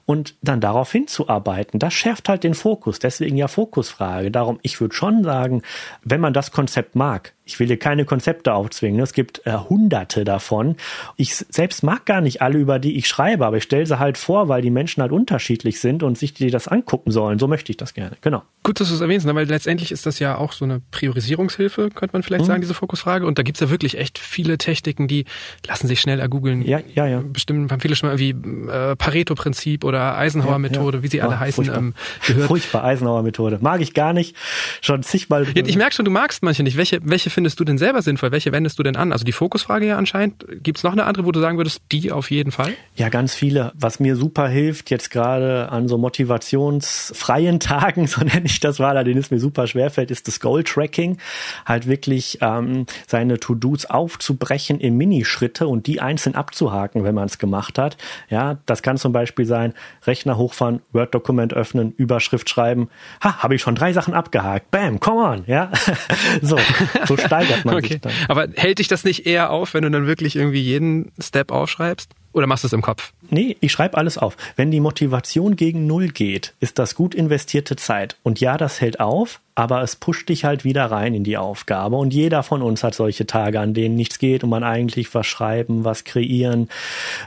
[0.05, 1.79] Und dann darauf hinzuarbeiten.
[1.79, 2.99] Das schärft halt den Fokus.
[2.99, 4.29] Deswegen ja Fokusfrage.
[4.29, 5.63] Darum, ich würde schon sagen,
[6.03, 8.99] wenn man das Konzept mag, ich will dir keine Konzepte aufzwingen.
[9.01, 10.75] Es gibt äh, hunderte davon.
[11.15, 14.17] Ich selbst mag gar nicht alle, über die ich schreibe, aber ich stelle sie halt
[14.17, 17.37] vor, weil die Menschen halt unterschiedlich sind und sich die das angucken sollen.
[17.37, 18.17] So möchte ich das gerne.
[18.21, 18.41] Genau.
[18.63, 19.35] Gut, dass du es erwähnst, ne?
[19.35, 22.47] weil letztendlich ist das ja auch so eine Priorisierungshilfe, könnte man vielleicht mhm.
[22.47, 23.27] sagen, diese Fokusfrage.
[23.27, 25.25] Und da gibt's ja wirklich echt viele Techniken, die
[25.67, 26.63] lassen sich schnell ergoogeln.
[26.63, 27.21] Ja, ja, ja.
[27.23, 31.03] Bestimmt haben viele schon mal irgendwie äh, Pareto-Prinzip oder Eisenhower-Methode, ja, ja.
[31.03, 31.77] wie sie alle oh, heißen, furchtbar.
[31.77, 31.93] ähm,
[32.25, 32.47] gehört.
[32.47, 33.59] Furchtbar, Eisenhower-Methode.
[33.61, 34.35] Mag ich gar nicht.
[34.81, 35.45] Schon zigmal.
[35.53, 36.77] Ja, ich merke schon, du magst manche nicht.
[36.77, 38.31] Welche, welche findest du denn selber sinnvoll?
[38.31, 39.11] Welche wendest du denn an?
[39.11, 40.45] Also die Fokusfrage ja anscheinend.
[40.63, 42.73] Gibt es noch eine andere, wo du sagen würdest, die auf jeden Fall?
[42.95, 43.71] Ja, ganz viele.
[43.75, 49.03] Was mir super hilft, jetzt gerade an so motivationsfreien Tagen, so nenne ich das mal,
[49.03, 51.17] denen es mir super schwerfällt, ist das Goal-Tracking.
[51.65, 57.37] Halt wirklich ähm, seine To-Dos aufzubrechen in Minischritte und die einzeln abzuhaken, wenn man es
[57.37, 57.97] gemacht hat.
[58.29, 59.73] Ja, das kann zum Beispiel sein,
[60.05, 62.89] Rechner hochfahren, Word-Dokument öffnen, Überschrift schreiben.
[63.23, 64.71] Ha, habe ich schon drei Sachen abgehakt.
[64.71, 65.71] Bam, come on, ja.
[66.41, 66.57] so,
[67.05, 67.87] so steigert man okay.
[67.87, 68.13] sich dann.
[68.27, 72.13] Aber hält dich das nicht eher auf, wenn du dann wirklich irgendwie jeden Step aufschreibst?
[72.35, 73.13] Oder machst du es im Kopf?
[73.29, 74.35] Nee, ich schreibe alles auf.
[74.57, 78.17] Wenn die Motivation gegen Null geht, ist das gut investierte Zeit.
[78.23, 81.95] Und ja, das hält auf, aber es pusht dich halt wieder rein in die Aufgabe.
[81.95, 85.25] Und jeder von uns hat solche Tage, an denen nichts geht und man eigentlich was
[85.25, 86.67] schreiben, was kreieren,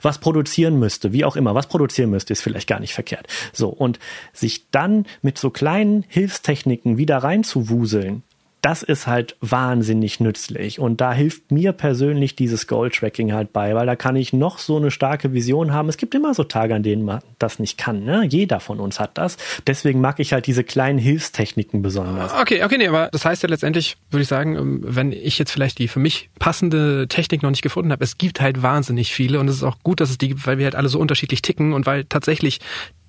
[0.03, 1.55] was produzieren müsste, wie auch immer.
[1.55, 3.29] Was produzieren müsste, ist vielleicht gar nicht verkehrt.
[3.55, 3.99] So, und
[4.35, 8.25] sich dann mit so kleinen Hilfstechniken wieder reinzuwuseln,
[8.69, 10.79] das ist halt wahnsinnig nützlich.
[10.79, 14.77] Und da hilft mir persönlich dieses Goal-Tracking halt bei, weil da kann ich noch so
[14.77, 15.89] eine starke Vision haben.
[15.89, 18.05] Es gibt immer so Tage, an denen man das nicht kann.
[18.05, 18.27] Ne?
[18.29, 19.39] Jeder von uns hat das.
[19.67, 22.35] Deswegen mag ich halt diese kleinen Hilfstechniken besonders.
[22.35, 25.51] Okay, okay, nee, aber das heißt ja letztendlich, würde ich sagen, ähm, wenn ich jetzt
[25.51, 29.41] vielleicht die für mich passende Technik noch nicht gefunden habe, es gibt halt wahnsinnig viele
[29.41, 31.41] und es ist auch gut, dass es die gibt, weil wir halt alle so unterschiedlich
[31.41, 32.61] ticken und weil tatsächlich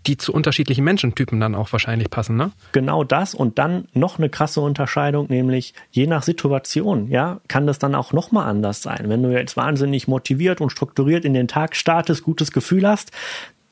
[0.08, 2.52] die zu unterschiedlichen Menschentypen dann auch wahrscheinlich passen, ne?
[2.72, 7.80] Genau das und dann noch eine krasse Unterscheidung, nämlich je nach Situation, ja, kann das
[7.80, 9.06] dann auch noch mal anders sein.
[9.10, 13.12] Wenn du jetzt wahnsinnig motiviert und strukturiert in den Tag startest, gutes Gefühl hast,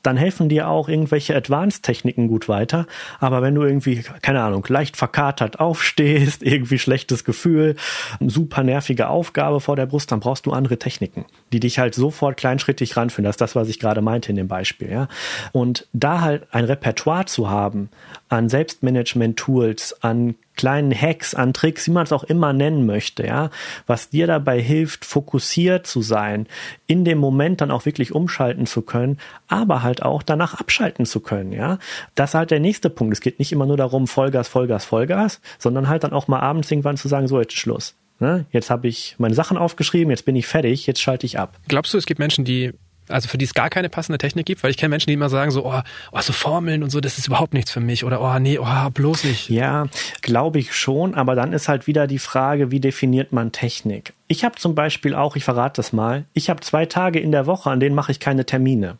[0.02, 2.86] dann helfen dir auch irgendwelche Advanced-Techniken gut weiter.
[3.20, 7.76] Aber wenn du irgendwie, keine Ahnung, leicht verkatert aufstehst, irgendwie schlechtes Gefühl,
[8.20, 12.36] super nervige Aufgabe vor der Brust, dann brauchst du andere Techniken, die dich halt sofort
[12.36, 13.24] kleinschrittig ranführen.
[13.24, 15.08] Das ist das, was ich gerade meinte in dem Beispiel, ja.
[15.52, 17.90] Und da halt ein Repertoire zu haben
[18.28, 23.48] an Selbstmanagement-Tools, an kleinen Hacks, an Tricks, wie man es auch immer nennen möchte, ja,
[23.86, 26.46] was dir dabei hilft, fokussiert zu sein,
[26.86, 31.20] in dem Moment dann auch wirklich umschalten zu können, aber halt auch danach abschalten zu
[31.20, 31.78] können, ja.
[32.14, 33.14] Das ist halt der nächste Punkt.
[33.14, 36.70] Es geht nicht immer nur darum, Vollgas, Vollgas, Vollgas, sondern halt dann auch mal abends
[36.70, 37.94] irgendwann zu sagen, so jetzt Schluss.
[38.20, 38.46] Ne?
[38.50, 41.56] Jetzt habe ich meine Sachen aufgeschrieben, jetzt bin ich fertig, jetzt schalte ich ab.
[41.68, 42.72] Glaubst du, es gibt Menschen, die
[43.10, 45.28] also für die es gar keine passende Technik gibt, weil ich kenne Menschen, die immer
[45.28, 45.80] sagen so, oh,
[46.12, 48.90] oh, so Formeln und so, das ist überhaupt nichts für mich oder oh, nee, oh,
[48.90, 49.48] bloß nicht.
[49.48, 49.86] Ja,
[50.22, 54.14] glaube ich schon, aber dann ist halt wieder die Frage, wie definiert man Technik?
[54.26, 57.46] Ich habe zum Beispiel auch, ich verrate das mal, ich habe zwei Tage in der
[57.46, 58.98] Woche, an denen mache ich keine Termine.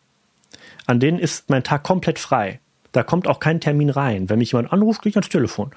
[0.86, 2.60] An denen ist mein Tag komplett frei.
[2.98, 4.28] Da kommt auch kein Termin rein.
[4.28, 5.70] Wenn mich jemand anruft, gehe ich ans Telefon.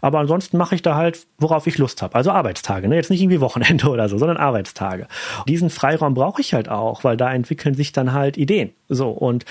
[0.00, 2.16] Aber ansonsten mache ich da halt, worauf ich Lust habe.
[2.16, 2.88] Also Arbeitstage.
[2.88, 2.96] Ne?
[2.96, 5.06] Jetzt nicht irgendwie Wochenende oder so, sondern Arbeitstage.
[5.46, 8.72] Diesen Freiraum brauche ich halt auch, weil da entwickeln sich dann halt Ideen.
[8.88, 9.46] So, und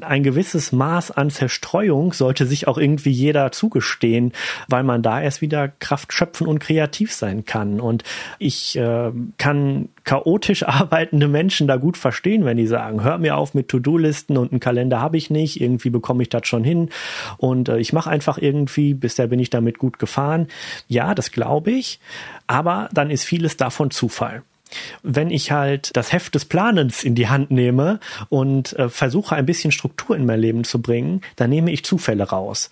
[0.00, 4.32] ein gewisses Maß an Zerstreuung sollte sich auch irgendwie jeder zugestehen,
[4.68, 7.80] weil man da erst wieder Kraft schöpfen und kreativ sein kann.
[7.80, 8.04] Und
[8.38, 13.54] ich äh, kann chaotisch arbeitende Menschen da gut verstehen, wenn die sagen, hör mir auf
[13.54, 16.90] mit To-Do-Listen und einen Kalender habe ich nicht, irgendwie bekomme ich das schon hin
[17.38, 20.46] und äh, ich mache einfach irgendwie, bisher bin ich damit gut gefahren.
[20.86, 21.98] Ja, das glaube ich,
[22.46, 24.42] aber dann ist vieles davon Zufall
[25.02, 29.46] wenn ich halt das Heft des Planens in die Hand nehme und äh, versuche ein
[29.46, 32.70] bisschen Struktur in mein Leben zu bringen, dann nehme ich Zufälle raus.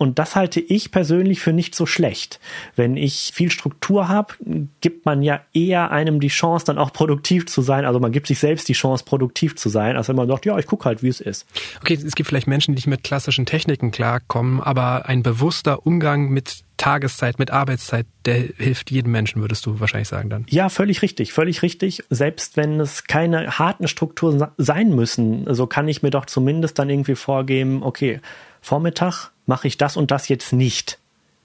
[0.00, 2.40] Und das halte ich persönlich für nicht so schlecht.
[2.74, 4.32] Wenn ich viel Struktur habe,
[4.80, 7.84] gibt man ja eher einem die Chance, dann auch produktiv zu sein.
[7.84, 10.56] Also man gibt sich selbst die Chance, produktiv zu sein, als wenn man sagt, ja,
[10.56, 11.46] ich gucke halt, wie es ist.
[11.82, 16.30] Okay, es gibt vielleicht Menschen, die nicht mit klassischen Techniken klarkommen, aber ein bewusster Umgang
[16.30, 20.46] mit Tageszeit, mit Arbeitszeit, der hilft jedem Menschen, würdest du wahrscheinlich sagen dann.
[20.48, 22.04] Ja, völlig richtig, völlig richtig.
[22.08, 26.88] Selbst wenn es keine harten Strukturen sein müssen, so kann ich mir doch zumindest dann
[26.88, 28.22] irgendwie vorgeben, okay,
[28.62, 30.98] Vormittag mache ich das und das jetzt nicht.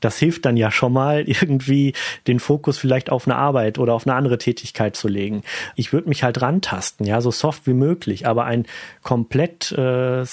[0.05, 1.93] Das hilft dann ja schon mal irgendwie
[2.27, 5.41] den Fokus vielleicht auf eine Arbeit oder auf eine andere Tätigkeit zu legen.
[5.75, 8.65] Ich würde mich halt rantasten, ja, so soft wie möglich, aber ein
[9.01, 10.25] komplett äh, äh,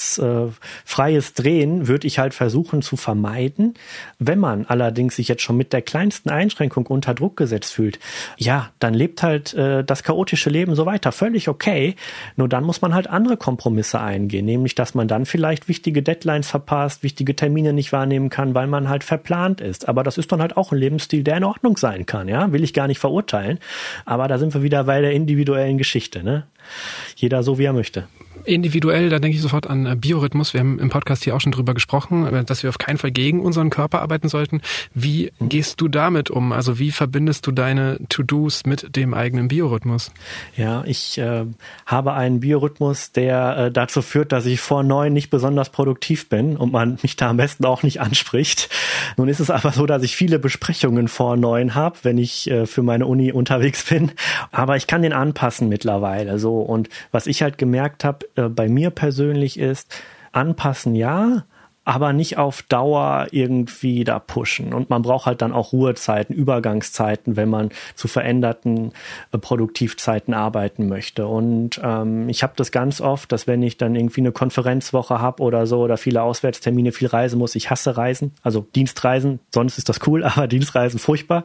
[0.85, 3.75] freies Drehen würde ich halt versuchen zu vermeiden.
[4.19, 7.99] Wenn man allerdings sich jetzt schon mit der kleinsten Einschränkung unter Druck gesetzt fühlt,
[8.37, 11.13] ja, dann lebt halt äh, das chaotische Leben so weiter.
[11.13, 11.97] Völlig okay.
[12.37, 16.49] Nur dann muss man halt andere Kompromisse eingehen, nämlich dass man dann vielleicht wichtige Deadlines
[16.49, 19.89] verpasst, wichtige Termine nicht wahrnehmen kann, weil man halt verplant ist.
[19.89, 22.65] Aber das ist dann halt auch ein Lebensstil, der in Ordnung sein kann, ja, will
[22.65, 23.59] ich gar nicht verurteilen.
[24.05, 26.45] Aber da sind wir wieder bei der individuellen Geschichte, ne?
[27.17, 28.05] Jeder so, wie er möchte
[28.45, 30.55] individuell, da denke ich sofort an äh, Biorhythmus.
[30.55, 33.11] Wir haben im Podcast hier auch schon drüber gesprochen, äh, dass wir auf keinen Fall
[33.11, 34.61] gegen unseren Körper arbeiten sollten.
[34.95, 36.53] Wie gehst du damit um?
[36.53, 40.13] Also wie verbindest du deine To-Dos mit dem eigenen Biorhythmus?
[40.57, 41.45] Ja, ich äh,
[41.87, 46.57] habe einen Biorhythmus, der äh, dazu führt, dass ich vor neun nicht besonders produktiv bin
[46.57, 48.69] und man mich da am besten auch nicht anspricht.
[49.17, 52.67] Nun ist es aber so, dass ich viele Besprechungen vor neun habe, wenn ich äh,
[52.67, 54.13] für meine Uni unterwegs bin.
[54.51, 56.61] Aber ich kann den anpassen mittlerweile so.
[56.61, 59.95] Und was ich halt gemerkt habe, bei mir persönlich ist,
[60.33, 61.45] anpassen ja,
[61.85, 64.73] aber nicht auf Dauer irgendwie da pushen.
[64.73, 68.93] Und man braucht halt dann auch Ruhezeiten, Übergangszeiten, wenn man zu veränderten
[69.33, 71.27] äh, Produktivzeiten arbeiten möchte.
[71.27, 75.43] Und ähm, ich habe das ganz oft, dass wenn ich dann irgendwie eine Konferenzwoche habe
[75.43, 79.89] oder so oder viele Auswärtstermine, viel reisen muss, ich hasse Reisen, also Dienstreisen, sonst ist
[79.89, 81.45] das cool, aber Dienstreisen furchtbar.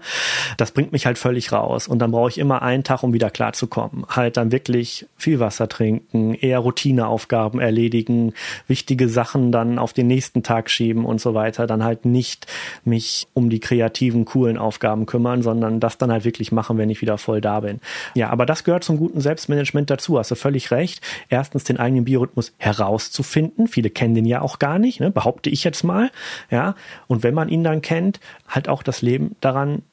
[0.57, 1.87] Das bringt mich halt völlig raus.
[1.87, 4.05] Und dann brauche ich immer einen Tag, um wieder klarzukommen.
[4.07, 8.33] Halt dann wirklich viel Wasser trinken, eher Routineaufgaben erledigen,
[8.67, 12.47] wichtige Sachen dann auf den nächsten nächsten Tag schieben und so weiter, dann halt nicht
[12.83, 17.01] mich um die kreativen, coolen Aufgaben kümmern, sondern das dann halt wirklich machen, wenn ich
[17.01, 17.79] wieder voll da bin.
[18.13, 20.19] Ja, aber das gehört zum guten Selbstmanagement dazu.
[20.19, 21.01] Hast du völlig recht.
[21.29, 23.67] Erstens den eigenen Biorhythmus herauszufinden.
[23.67, 25.11] Viele kennen den ja auch gar nicht, ne?
[25.11, 26.11] behaupte ich jetzt mal.
[26.51, 26.75] Ja,
[27.07, 29.83] und wenn man ihn dann kennt, halt auch das Leben daran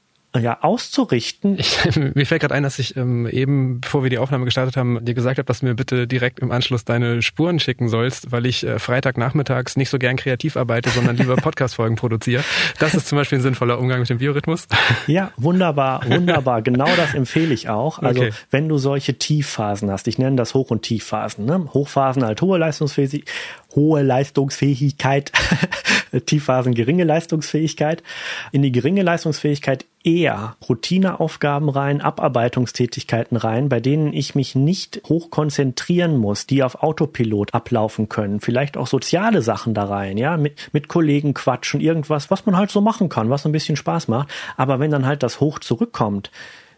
[0.41, 1.59] ja, auszurichten.
[1.59, 1.79] Ich,
[2.15, 5.15] mir fällt gerade ein, dass ich ähm, eben, bevor wir die Aufnahme gestartet haben, dir
[5.15, 8.67] gesagt habe, dass du mir bitte direkt im Anschluss deine Spuren schicken sollst, weil ich
[8.67, 12.43] äh, Freitagnachmittags nicht so gern kreativ arbeite, sondern lieber Podcast-Folgen produziere.
[12.79, 14.67] Das ist zum Beispiel ein sinnvoller Umgang mit dem Biorhythmus.
[15.07, 16.63] Ja, wunderbar, wunderbar.
[16.63, 18.01] genau das empfehle ich auch.
[18.01, 18.33] Also okay.
[18.51, 21.45] wenn du solche Tiefphasen hast, ich nenne das Hoch- und Tiefphasen.
[21.45, 21.69] Ne?
[21.73, 23.33] Hochphasen halt hohe Leistungsfähigkeit,
[23.75, 25.33] hohe Leistungsfähigkeit,
[26.21, 28.03] Tiefphasen geringe Leistungsfähigkeit.
[28.53, 35.31] In die geringe Leistungsfähigkeit eher Routineaufgaben rein, Abarbeitungstätigkeiten rein, bei denen ich mich nicht hoch
[35.31, 38.41] konzentrieren muss, die auf Autopilot ablaufen können.
[38.41, 42.71] Vielleicht auch soziale Sachen da rein, ja, mit, mit Kollegen quatschen, irgendwas, was man halt
[42.71, 44.29] so machen kann, was ein bisschen Spaß macht.
[44.57, 46.31] Aber wenn dann halt das hoch zurückkommt,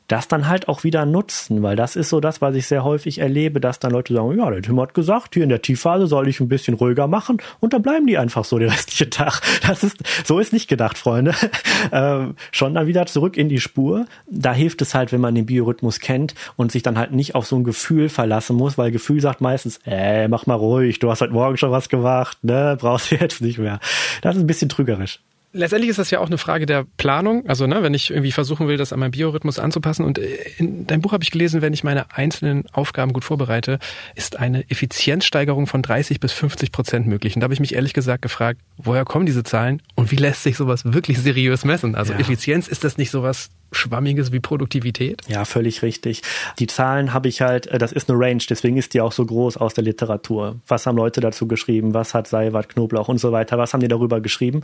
[0.09, 3.19] das dann halt auch wieder nutzen, weil das ist so das, was ich sehr häufig
[3.19, 6.29] erlebe, dass dann Leute sagen, ja, der Tim hat gesagt, hier in der Tiefphase soll
[6.29, 9.41] ich ein bisschen ruhiger machen und dann bleiben die einfach so den restlichen Tag.
[9.67, 11.35] Das ist, so ist nicht gedacht, Freunde.
[11.93, 14.07] ähm, schon dann wieder zurück in die Spur.
[14.31, 17.47] Da hilft es halt, wenn man den Biorhythmus kennt und sich dann halt nicht auf
[17.47, 21.21] so ein Gefühl verlassen muss, weil Gefühl sagt meistens, äh, mach mal ruhig, du hast
[21.21, 23.81] heute Morgen schon was gemacht, ne, brauchst du jetzt nicht mehr.
[24.23, 25.21] Das ist ein bisschen trügerisch
[25.57, 27.47] letztendlich ist das ja auch eine Frage der Planung.
[27.49, 30.05] Also, ne, wenn ich irgendwie versuchen will, das an meinen Biorhythmus anzupassen.
[30.05, 33.79] Und äh, in deinem Buch habe ich gelesen, wenn ich meine einzelnen Aufgaben gut vorbereite,
[34.15, 37.35] ist eine Effizienzsteigerung von 30 bis 50 Prozent möglich.
[37.35, 40.43] Und da habe ich mich ehrlich gesagt gefragt, woher kommen diese Zahlen und wie lässt
[40.43, 41.95] sich sowas wirklich seriös messen?
[41.95, 42.19] Also ja.
[42.19, 45.23] Effizienz, ist das nicht sowas Schwammiges wie Produktivität?
[45.29, 46.23] Ja, völlig richtig.
[46.59, 49.25] Die Zahlen habe ich halt, äh, das ist eine Range, deswegen ist die auch so
[49.25, 50.57] groß aus der Literatur.
[50.67, 51.95] Was haben Leute dazu geschrieben?
[51.95, 53.59] Was hat Seiwart, Knoblauch und so weiter?
[53.59, 54.63] Was haben die darüber geschrieben?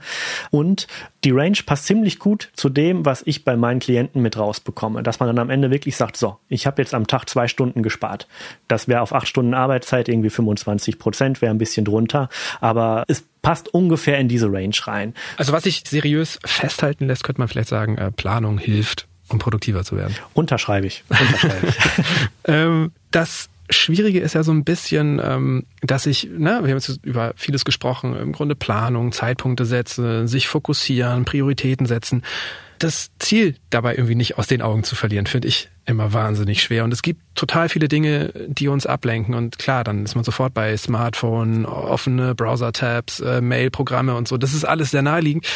[0.50, 0.82] Und
[1.25, 5.03] die Range passt ziemlich gut zu dem, was ich bei meinen Klienten mit rausbekomme.
[5.03, 7.83] Dass man dann am Ende wirklich sagt, so, ich habe jetzt am Tag zwei Stunden
[7.83, 8.29] gespart.
[8.68, 12.29] Das wäre auf acht Stunden Arbeitszeit irgendwie 25 Prozent, wäre ein bisschen drunter.
[12.61, 15.14] Aber es passt ungefähr in diese Range rein.
[15.37, 19.85] Also was sich seriös festhalten lässt, könnte man vielleicht sagen, äh, Planung hilft, um produktiver
[19.85, 20.14] zu werden.
[20.35, 21.05] Unterschreibe ich.
[21.09, 21.77] Unterschreibe ich.
[22.47, 27.01] ähm, das Schwierige ist ja so ein bisschen, ähm, dass ich, ne, wir haben jetzt
[27.03, 32.23] über vieles gesprochen, im Grunde Planung, Zeitpunkte setzen, sich fokussieren, Prioritäten setzen.
[32.79, 36.85] Das Ziel dabei irgendwie nicht aus den Augen zu verlieren, finde ich immer wahnsinnig schwer.
[36.85, 39.35] Und es gibt total viele Dinge, die uns ablenken.
[39.35, 44.37] Und klar, dann ist man sofort bei Smartphone, offene Browser-Tabs, äh, Mail-Programme und so.
[44.37, 45.47] Das ist alles sehr naheliegend.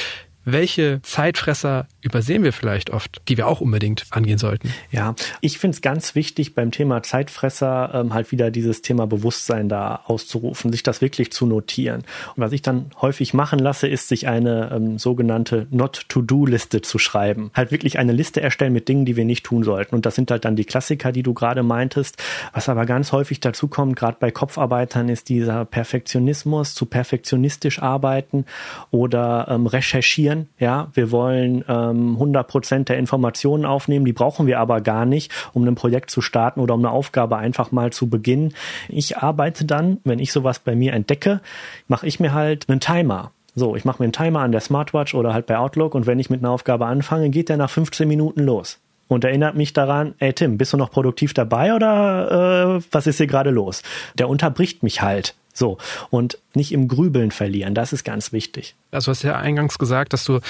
[0.48, 4.72] Welche Zeitfresser übersehen wir vielleicht oft, die wir auch unbedingt angehen sollten?
[4.92, 9.68] Ja, ich finde es ganz wichtig beim Thema Zeitfresser ähm, halt wieder dieses Thema Bewusstsein
[9.68, 12.04] da auszurufen, sich das wirklich zu notieren.
[12.36, 17.50] Und was ich dann häufig machen lasse, ist sich eine ähm, sogenannte Not-to-Do-Liste zu schreiben.
[17.52, 19.96] Halt wirklich eine Liste erstellen mit Dingen, die wir nicht tun sollten.
[19.96, 22.22] Und das sind halt dann die Klassiker, die du gerade meintest.
[22.52, 28.44] Was aber ganz häufig dazu kommt, gerade bei Kopfarbeitern, ist dieser Perfektionismus, zu perfektionistisch arbeiten
[28.92, 30.48] oder ähm, recherchieren optimieren.
[30.58, 34.04] Ja, wir wollen ähm, 100 Prozent der Informationen aufnehmen.
[34.04, 37.36] Die brauchen wir aber gar nicht, um ein Projekt zu starten oder um eine Aufgabe
[37.36, 38.54] einfach mal zu beginnen.
[38.88, 41.40] Ich arbeite dann, wenn ich sowas bei mir entdecke,
[41.88, 43.32] mache ich mir halt einen Timer.
[43.54, 46.18] So, ich mache mir einen Timer an der Smartwatch oder halt bei Outlook und wenn
[46.18, 50.14] ich mit einer Aufgabe anfange, geht der nach 15 Minuten los und erinnert mich daran,
[50.18, 53.82] ey Tim, bist du noch produktiv dabei oder äh, was ist hier gerade los?
[54.18, 55.34] Der unterbricht mich halt.
[55.56, 55.78] So.
[56.10, 57.74] Und nicht im Grübeln verlieren.
[57.74, 58.74] Das ist ganz wichtig.
[58.90, 60.40] Also hast du ja eingangs gesagt, dass du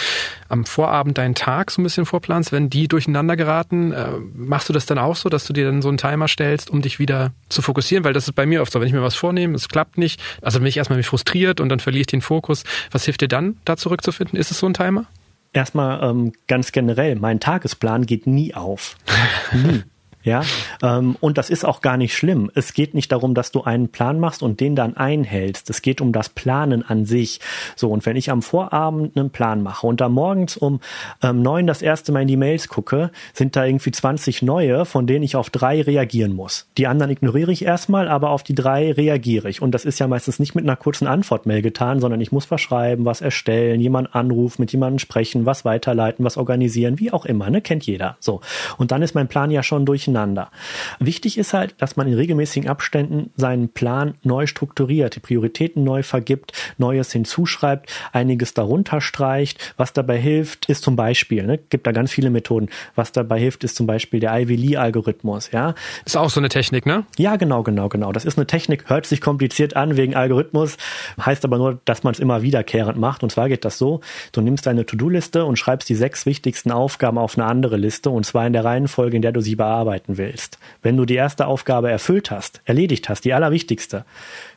[0.49, 2.51] am Vorabend deinen Tag so ein bisschen vorplanst.
[2.51, 5.81] Wenn die durcheinander geraten, äh, machst du das dann auch so, dass du dir dann
[5.81, 8.05] so einen Timer stellst, um dich wieder zu fokussieren?
[8.05, 10.21] Weil das ist bei mir oft so, wenn ich mir was vornehme, es klappt nicht.
[10.43, 12.65] Also bin ich erstmal mich frustriert und dann verliere ich den Fokus.
[12.91, 14.37] Was hilft dir dann, da zurückzufinden?
[14.37, 15.07] Ist es so ein Timer?
[15.53, 18.97] Erstmal ähm, ganz generell, mein Tagesplan geht nie auf.
[19.53, 19.85] nie.
[20.27, 20.43] Ja,
[20.83, 22.51] ähm, und das ist auch gar nicht schlimm.
[22.57, 25.71] Es geht nicht darum, dass du einen Plan machst und den dann einhältst.
[25.71, 27.39] Es geht um das Planen an sich.
[27.77, 30.81] So, und wenn ich am Vorabend einen Plan mache und da morgens um
[31.23, 35.07] ähm, neun das erste Mal in die Mails gucke, sind da irgendwie 20 neue, von
[35.07, 36.67] denen ich auf drei reagieren muss.
[36.77, 39.63] Die anderen ignoriere ich erstmal, aber auf die drei reagiere ich.
[39.63, 42.61] Und das ist ja meistens nicht mit einer kurzen Antwortmail getan, sondern ich muss was
[42.61, 47.49] schreiben, was erstellen, jemand anrufen, mit jemandem sprechen, was weiterleiten, was organisieren, wie auch immer,
[47.49, 47.61] ne?
[47.61, 48.17] Kennt jeder.
[48.19, 48.41] So.
[48.77, 50.51] Und dann ist mein Plan ja schon durcheinander durcheinander.
[50.99, 56.03] Wichtig ist halt, dass man in regelmäßigen Abständen seinen Plan neu strukturiert, die Prioritäten neu
[56.03, 59.75] vergibt, Neues hinzuschreibt, einiges darunter streicht.
[59.77, 62.69] Was dabei hilft, ist zum Beispiel, ne, gibt da ganz viele Methoden.
[62.95, 65.75] Was dabei hilft, ist zum Beispiel der Ivy Lee Algorithmus, ja.
[66.05, 67.05] Ist auch so eine Technik, ne?
[67.19, 68.13] Ja, genau, genau, genau.
[68.13, 70.77] Das ist eine Technik, hört sich kompliziert an wegen Algorithmus,
[71.25, 73.23] heißt aber nur, dass man es immer wiederkehrend macht.
[73.23, 74.01] Und zwar geht das so,
[74.33, 78.25] du nimmst deine To-Do-Liste und schreibst die sechs wichtigsten Aufgaben auf eine andere Liste und
[78.25, 81.47] zwar in der Reihenfolge, in der du sie bearbeitest arbeiten willst, wenn du die erste
[81.47, 84.05] Aufgabe erfüllt hast, erledigt hast, die allerwichtigste,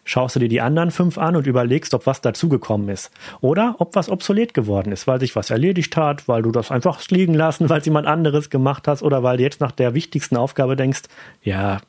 [0.04, 3.12] schaust du dir die anderen fünf an und überlegst, ob was dazugekommen ist.
[3.42, 7.02] Oder ob was obsolet geworden ist, weil sich was erledigt hat, weil du das einfach
[7.10, 10.76] liegen lassen, weil jemand anderes gemacht hast oder weil du jetzt nach der wichtigsten Aufgabe
[10.76, 11.04] denkst,
[11.44, 11.80] ja,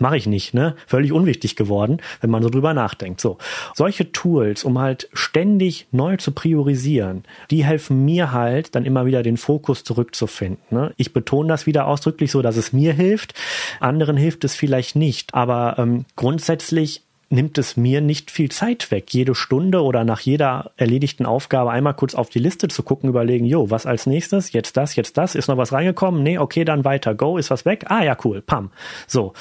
[0.00, 0.74] mache ich nicht, ne?
[0.86, 3.20] Völlig unwichtig geworden, wenn man so drüber nachdenkt.
[3.20, 3.38] So,
[3.74, 9.22] solche Tools, um halt ständig neu zu priorisieren, die helfen mir halt, dann immer wieder
[9.22, 10.62] den Fokus zurückzufinden.
[10.70, 10.92] Ne?
[10.96, 13.34] Ich betone das wieder ausdrücklich so, dass es mir hilft.
[13.80, 19.14] Anderen hilft es vielleicht nicht, aber ähm, grundsätzlich nimmt es mir nicht viel Zeit weg,
[19.14, 23.46] jede Stunde oder nach jeder erledigten Aufgabe einmal kurz auf die Liste zu gucken, überlegen,
[23.46, 26.22] jo, was als nächstes, jetzt das, jetzt das, ist noch was reingekommen?
[26.24, 27.84] Nee, okay, dann weiter, go, ist was weg?
[27.88, 28.70] Ah ja, cool, pam.
[29.06, 29.32] So.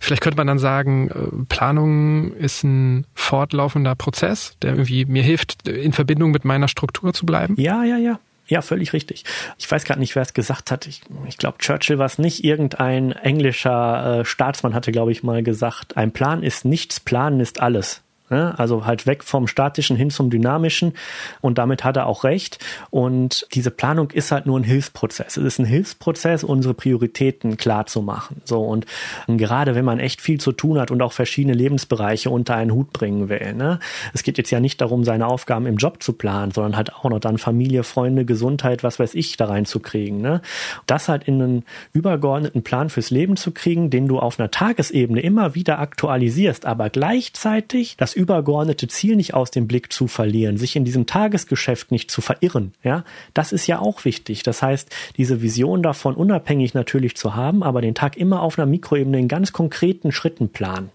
[0.00, 5.68] Vielleicht könnte man dann sagen, äh, Planung ist ein fortlaufender Prozess, der irgendwie mir hilft,
[5.68, 7.54] in Verbindung mit meiner Struktur zu bleiben.
[7.56, 8.18] Ja, ja, ja.
[8.48, 9.24] Ja, völlig richtig.
[9.58, 10.86] Ich weiß gerade nicht, wer es gesagt hat.
[10.86, 12.44] Ich, ich glaube, Churchill war es nicht.
[12.44, 17.60] Irgendein englischer äh, Staatsmann hatte, glaube ich, mal gesagt, ein Plan ist nichts, Planen ist
[17.60, 18.02] alles.
[18.36, 20.94] Also halt weg vom Statischen hin zum Dynamischen.
[21.40, 22.58] Und damit hat er auch recht.
[22.90, 25.36] Und diese Planung ist halt nur ein Hilfsprozess.
[25.36, 28.42] Es ist ein Hilfsprozess, unsere Prioritäten klar zu machen.
[28.44, 28.86] So und
[29.26, 32.92] gerade wenn man echt viel zu tun hat und auch verschiedene Lebensbereiche unter einen Hut
[32.92, 33.54] bringen will.
[33.54, 33.78] Ne?
[34.12, 37.04] Es geht jetzt ja nicht darum, seine Aufgaben im Job zu planen, sondern halt auch
[37.04, 40.20] noch dann Familie, Freunde, Gesundheit, was weiß ich, da reinzukriegen.
[40.20, 40.40] Ne?
[40.86, 45.20] Das halt in einen übergeordneten Plan fürs Leben zu kriegen, den du auf einer Tagesebene
[45.20, 50.74] immer wieder aktualisierst, aber gleichzeitig das übergeordnete Ziel nicht aus dem Blick zu verlieren, sich
[50.74, 54.42] in diesem Tagesgeschäft nicht zu verirren, ja, das ist ja auch wichtig.
[54.42, 58.66] Das heißt, diese Vision davon unabhängig natürlich zu haben, aber den Tag immer auf einer
[58.66, 60.90] Mikroebene in ganz konkreten Schritten planen.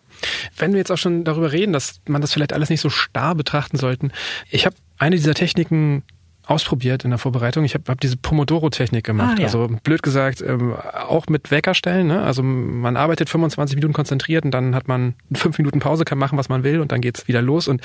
[0.57, 3.35] Wenn wir jetzt auch schon darüber reden, dass man das vielleicht alles nicht so starr
[3.35, 4.11] betrachten sollten.
[4.51, 6.03] Ich habe eine dieser Techniken
[6.45, 7.63] ausprobiert in der Vorbereitung.
[7.63, 9.35] Ich habe hab diese Pomodoro-Technik gemacht.
[9.37, 9.45] Ah, ja.
[9.45, 12.07] Also blöd gesagt, ähm, auch mit Weckerstellen.
[12.07, 12.21] Ne?
[12.21, 16.37] Also man arbeitet 25 Minuten konzentriert und dann hat man fünf Minuten Pause, kann machen,
[16.37, 17.67] was man will und dann geht's wieder los.
[17.67, 17.81] Und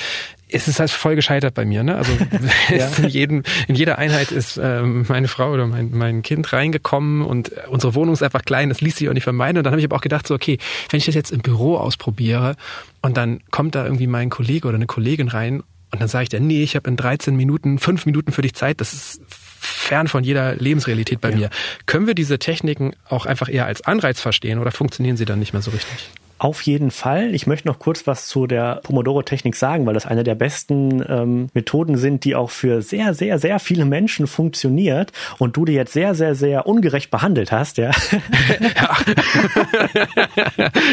[0.48, 1.84] es ist halt voll gescheitert bei mir.
[1.84, 1.96] Ne?
[1.96, 2.12] Also
[2.74, 2.88] ja.
[2.98, 7.52] in, jedem, in jeder Einheit ist ähm, meine Frau oder mein, mein Kind reingekommen und
[7.68, 9.58] unsere Wohnung ist einfach klein, das ließ sich auch nicht vermeiden.
[9.58, 10.58] Und dann habe ich aber auch gedacht, so okay,
[10.90, 12.56] wenn ich das jetzt im Büro ausprobiere
[13.02, 16.28] und dann kommt da irgendwie mein Kollege oder eine Kollegin rein und dann sage ich
[16.28, 18.80] dir, nee, ich habe in 13 Minuten, fünf Minuten für dich Zeit.
[18.80, 21.36] Das ist fern von jeder Lebensrealität bei ja.
[21.36, 21.50] mir.
[21.86, 25.52] Können wir diese Techniken auch einfach eher als Anreiz verstehen oder funktionieren sie dann nicht
[25.52, 26.10] mehr so richtig?
[26.38, 27.34] Auf jeden Fall.
[27.34, 31.48] Ich möchte noch kurz was zu der Pomodoro-Technik sagen, weil das eine der besten ähm,
[31.52, 35.92] Methoden sind, die auch für sehr, sehr, sehr viele Menschen funktioniert und du die jetzt
[35.92, 37.90] sehr, sehr, sehr ungerecht behandelt hast, ja.
[38.60, 38.96] ja.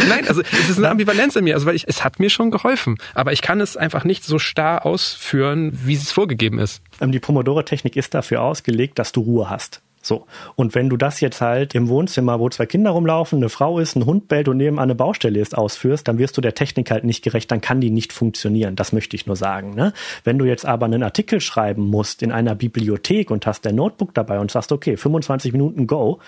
[0.09, 2.49] Nein, also es ist eine Ambivalenz in mir, also weil ich, es hat mir schon
[2.49, 6.81] geholfen, aber ich kann es einfach nicht so starr ausführen, wie es vorgegeben ist.
[6.99, 9.81] Ähm, die Pomodoro-Technik ist dafür ausgelegt, dass du Ruhe hast.
[10.05, 10.25] So.
[10.55, 13.95] Und wenn du das jetzt halt im Wohnzimmer, wo zwei Kinder rumlaufen, eine Frau ist,
[13.95, 17.03] ein Hund bellt und nebenan eine Baustelle ist, ausführst, dann wirst du der Technik halt
[17.03, 18.75] nicht gerecht, dann kann die nicht funktionieren.
[18.75, 19.73] Das möchte ich nur sagen.
[19.73, 19.93] Ne?
[20.23, 24.13] Wenn du jetzt aber einen Artikel schreiben musst in einer Bibliothek und hast dein Notebook
[24.13, 26.19] dabei und sagst, okay, 25 Minuten Go,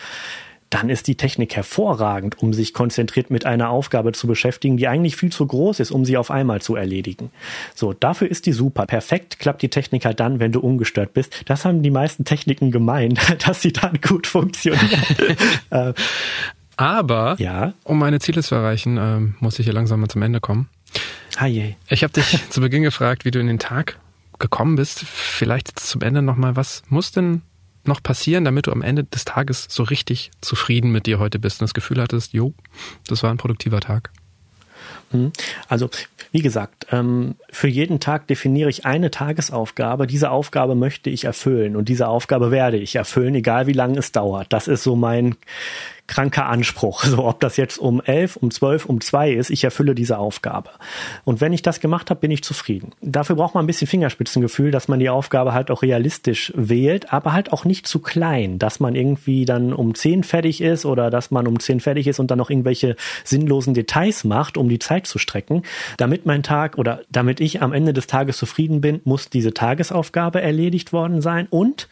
[0.70, 5.16] dann ist die Technik hervorragend, um sich konzentriert mit einer Aufgabe zu beschäftigen, die eigentlich
[5.16, 7.32] viel zu groß ist, um sie auf einmal zu erledigen.
[7.74, 8.86] So, dafür ist die super.
[8.86, 11.44] Perfekt klappt die Technik halt dann, wenn du ungestört bist.
[11.46, 14.88] Das haben die meisten Techniken gemeint, dass sie dann gut funktionieren.
[15.70, 15.94] Äh,
[16.78, 17.74] Aber, ja?
[17.84, 20.70] um meine Ziele zu erreichen, ähm, muss ich hier langsam mal zum Ende kommen.
[21.46, 21.76] Je.
[21.90, 24.00] Ich habe dich zu Beginn gefragt, wie du in den Tag
[24.40, 25.02] gekommen bist.
[25.02, 27.42] Vielleicht zum Ende nochmal, was muss denn
[27.88, 31.62] noch passieren, damit du am Ende des Tages so richtig zufrieden mit dir heute bist
[31.62, 32.54] und das Gefühl hattest, jo,
[33.08, 34.12] das war ein produktiver Tag?
[35.12, 35.32] Hm.
[35.68, 35.90] Also,
[36.32, 40.08] wie gesagt, ähm, für jeden Tag definiere ich eine Tagesaufgabe.
[40.08, 44.12] Diese Aufgabe möchte ich erfüllen und diese Aufgabe werde ich erfüllen, egal wie lange es
[44.12, 44.52] dauert.
[44.52, 45.36] Das ist so mein
[46.08, 47.04] kranker Anspruch.
[47.18, 50.72] So, ob das jetzt um elf, um zwölf, um zwei ist, ich erfülle diese Aufgabe.
[51.24, 52.92] Und wenn ich das gemacht habe, bin ich zufrieden.
[53.02, 57.32] Dafür braucht man ein bisschen Fingerspitzengefühl, dass man die Aufgabe halt auch realistisch wählt, aber
[57.32, 61.32] halt auch nicht zu klein, dass man irgendwie dann um zehn fertig ist oder dass
[61.32, 65.08] man um zehn fertig ist und dann noch irgendwelche sinnlosen Details macht, um die Zeit
[65.08, 65.64] zu strecken.
[65.96, 70.42] Damit mein Tag oder damit ich am Ende des Tages zufrieden bin, muss diese Tagesaufgabe
[70.42, 71.88] erledigt worden sein und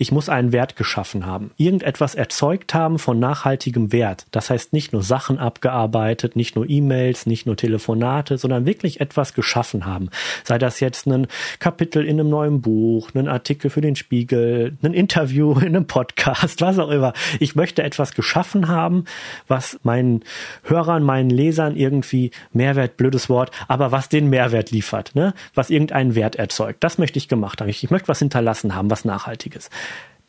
[0.00, 4.24] ich muss einen Wert geschaffen haben, irgendetwas erzeugt haben von nachhaltigem Wert.
[4.30, 9.34] Das heißt nicht nur Sachen abgearbeitet, nicht nur E-Mails, nicht nur Telefonate, sondern wirklich etwas
[9.34, 10.08] geschaffen haben.
[10.42, 11.26] Sei das jetzt ein
[11.58, 16.62] Kapitel in einem neuen Buch, ein Artikel für den Spiegel, ein Interview in einem Podcast,
[16.62, 17.12] was auch immer.
[17.38, 19.04] Ich möchte etwas geschaffen haben,
[19.48, 20.24] was meinen
[20.64, 25.34] Hörern, meinen Lesern irgendwie Mehrwert, blödes Wort, aber was den Mehrwert liefert, ne?
[25.54, 26.82] was irgendeinen Wert erzeugt.
[26.82, 27.68] Das möchte ich gemacht haben.
[27.68, 29.68] Ich, ich möchte was hinterlassen haben, was Nachhaltiges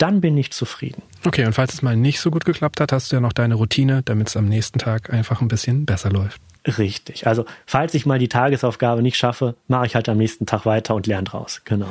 [0.02, 1.04] dann bin ich zufrieden.
[1.26, 3.56] Okay, und falls es mal nicht so gut geklappt hat, hast du ja noch deine
[3.56, 6.42] Routine, damit es am nächsten Tag einfach ein bisschen besser läuft.
[6.66, 7.28] Richtig.
[7.28, 10.96] Also, falls ich mal die Tagesaufgabe nicht schaffe, mache ich halt am nächsten Tag weiter
[10.96, 11.62] und lerne draus.
[11.66, 11.88] Genau.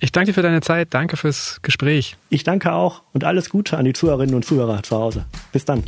[0.00, 0.88] Ich danke dir für deine Zeit.
[0.90, 2.16] Danke fürs Gespräch.
[2.28, 5.24] Ich danke auch und alles Gute an die Zuhörerinnen und Zuhörer zu Hause.
[5.52, 5.84] Bis dann.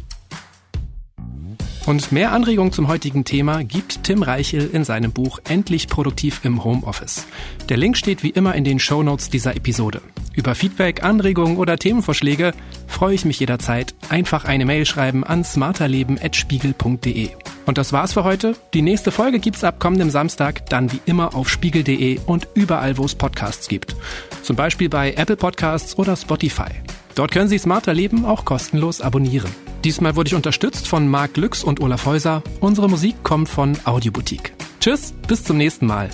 [1.87, 6.63] Und mehr Anregungen zum heutigen Thema gibt Tim Reichel in seinem Buch Endlich produktiv im
[6.63, 7.27] Homeoffice.
[7.69, 10.03] Der Link steht wie immer in den Show Notes dieser Episode.
[10.35, 12.53] Über Feedback, Anregungen oder Themenvorschläge
[12.87, 13.95] freue ich mich jederzeit.
[14.09, 17.31] Einfach eine Mail schreiben an smarterleben.spiegel.de.
[17.67, 18.55] Und das war's für heute.
[18.75, 23.05] Die nächste Folge gibt's ab kommendem Samstag dann wie immer auf spiegel.de und überall, wo
[23.05, 23.97] es Podcasts gibt.
[24.43, 26.71] Zum Beispiel bei Apple Podcasts oder Spotify.
[27.15, 29.51] Dort können Sie Smarter Leben auch kostenlos abonnieren.
[29.85, 32.43] Diesmal wurde ich unterstützt von Marc Lüx und Olaf Häuser.
[32.61, 34.53] Unsere Musik kommt von Audioboutique.
[34.79, 36.11] Tschüss, bis zum nächsten Mal.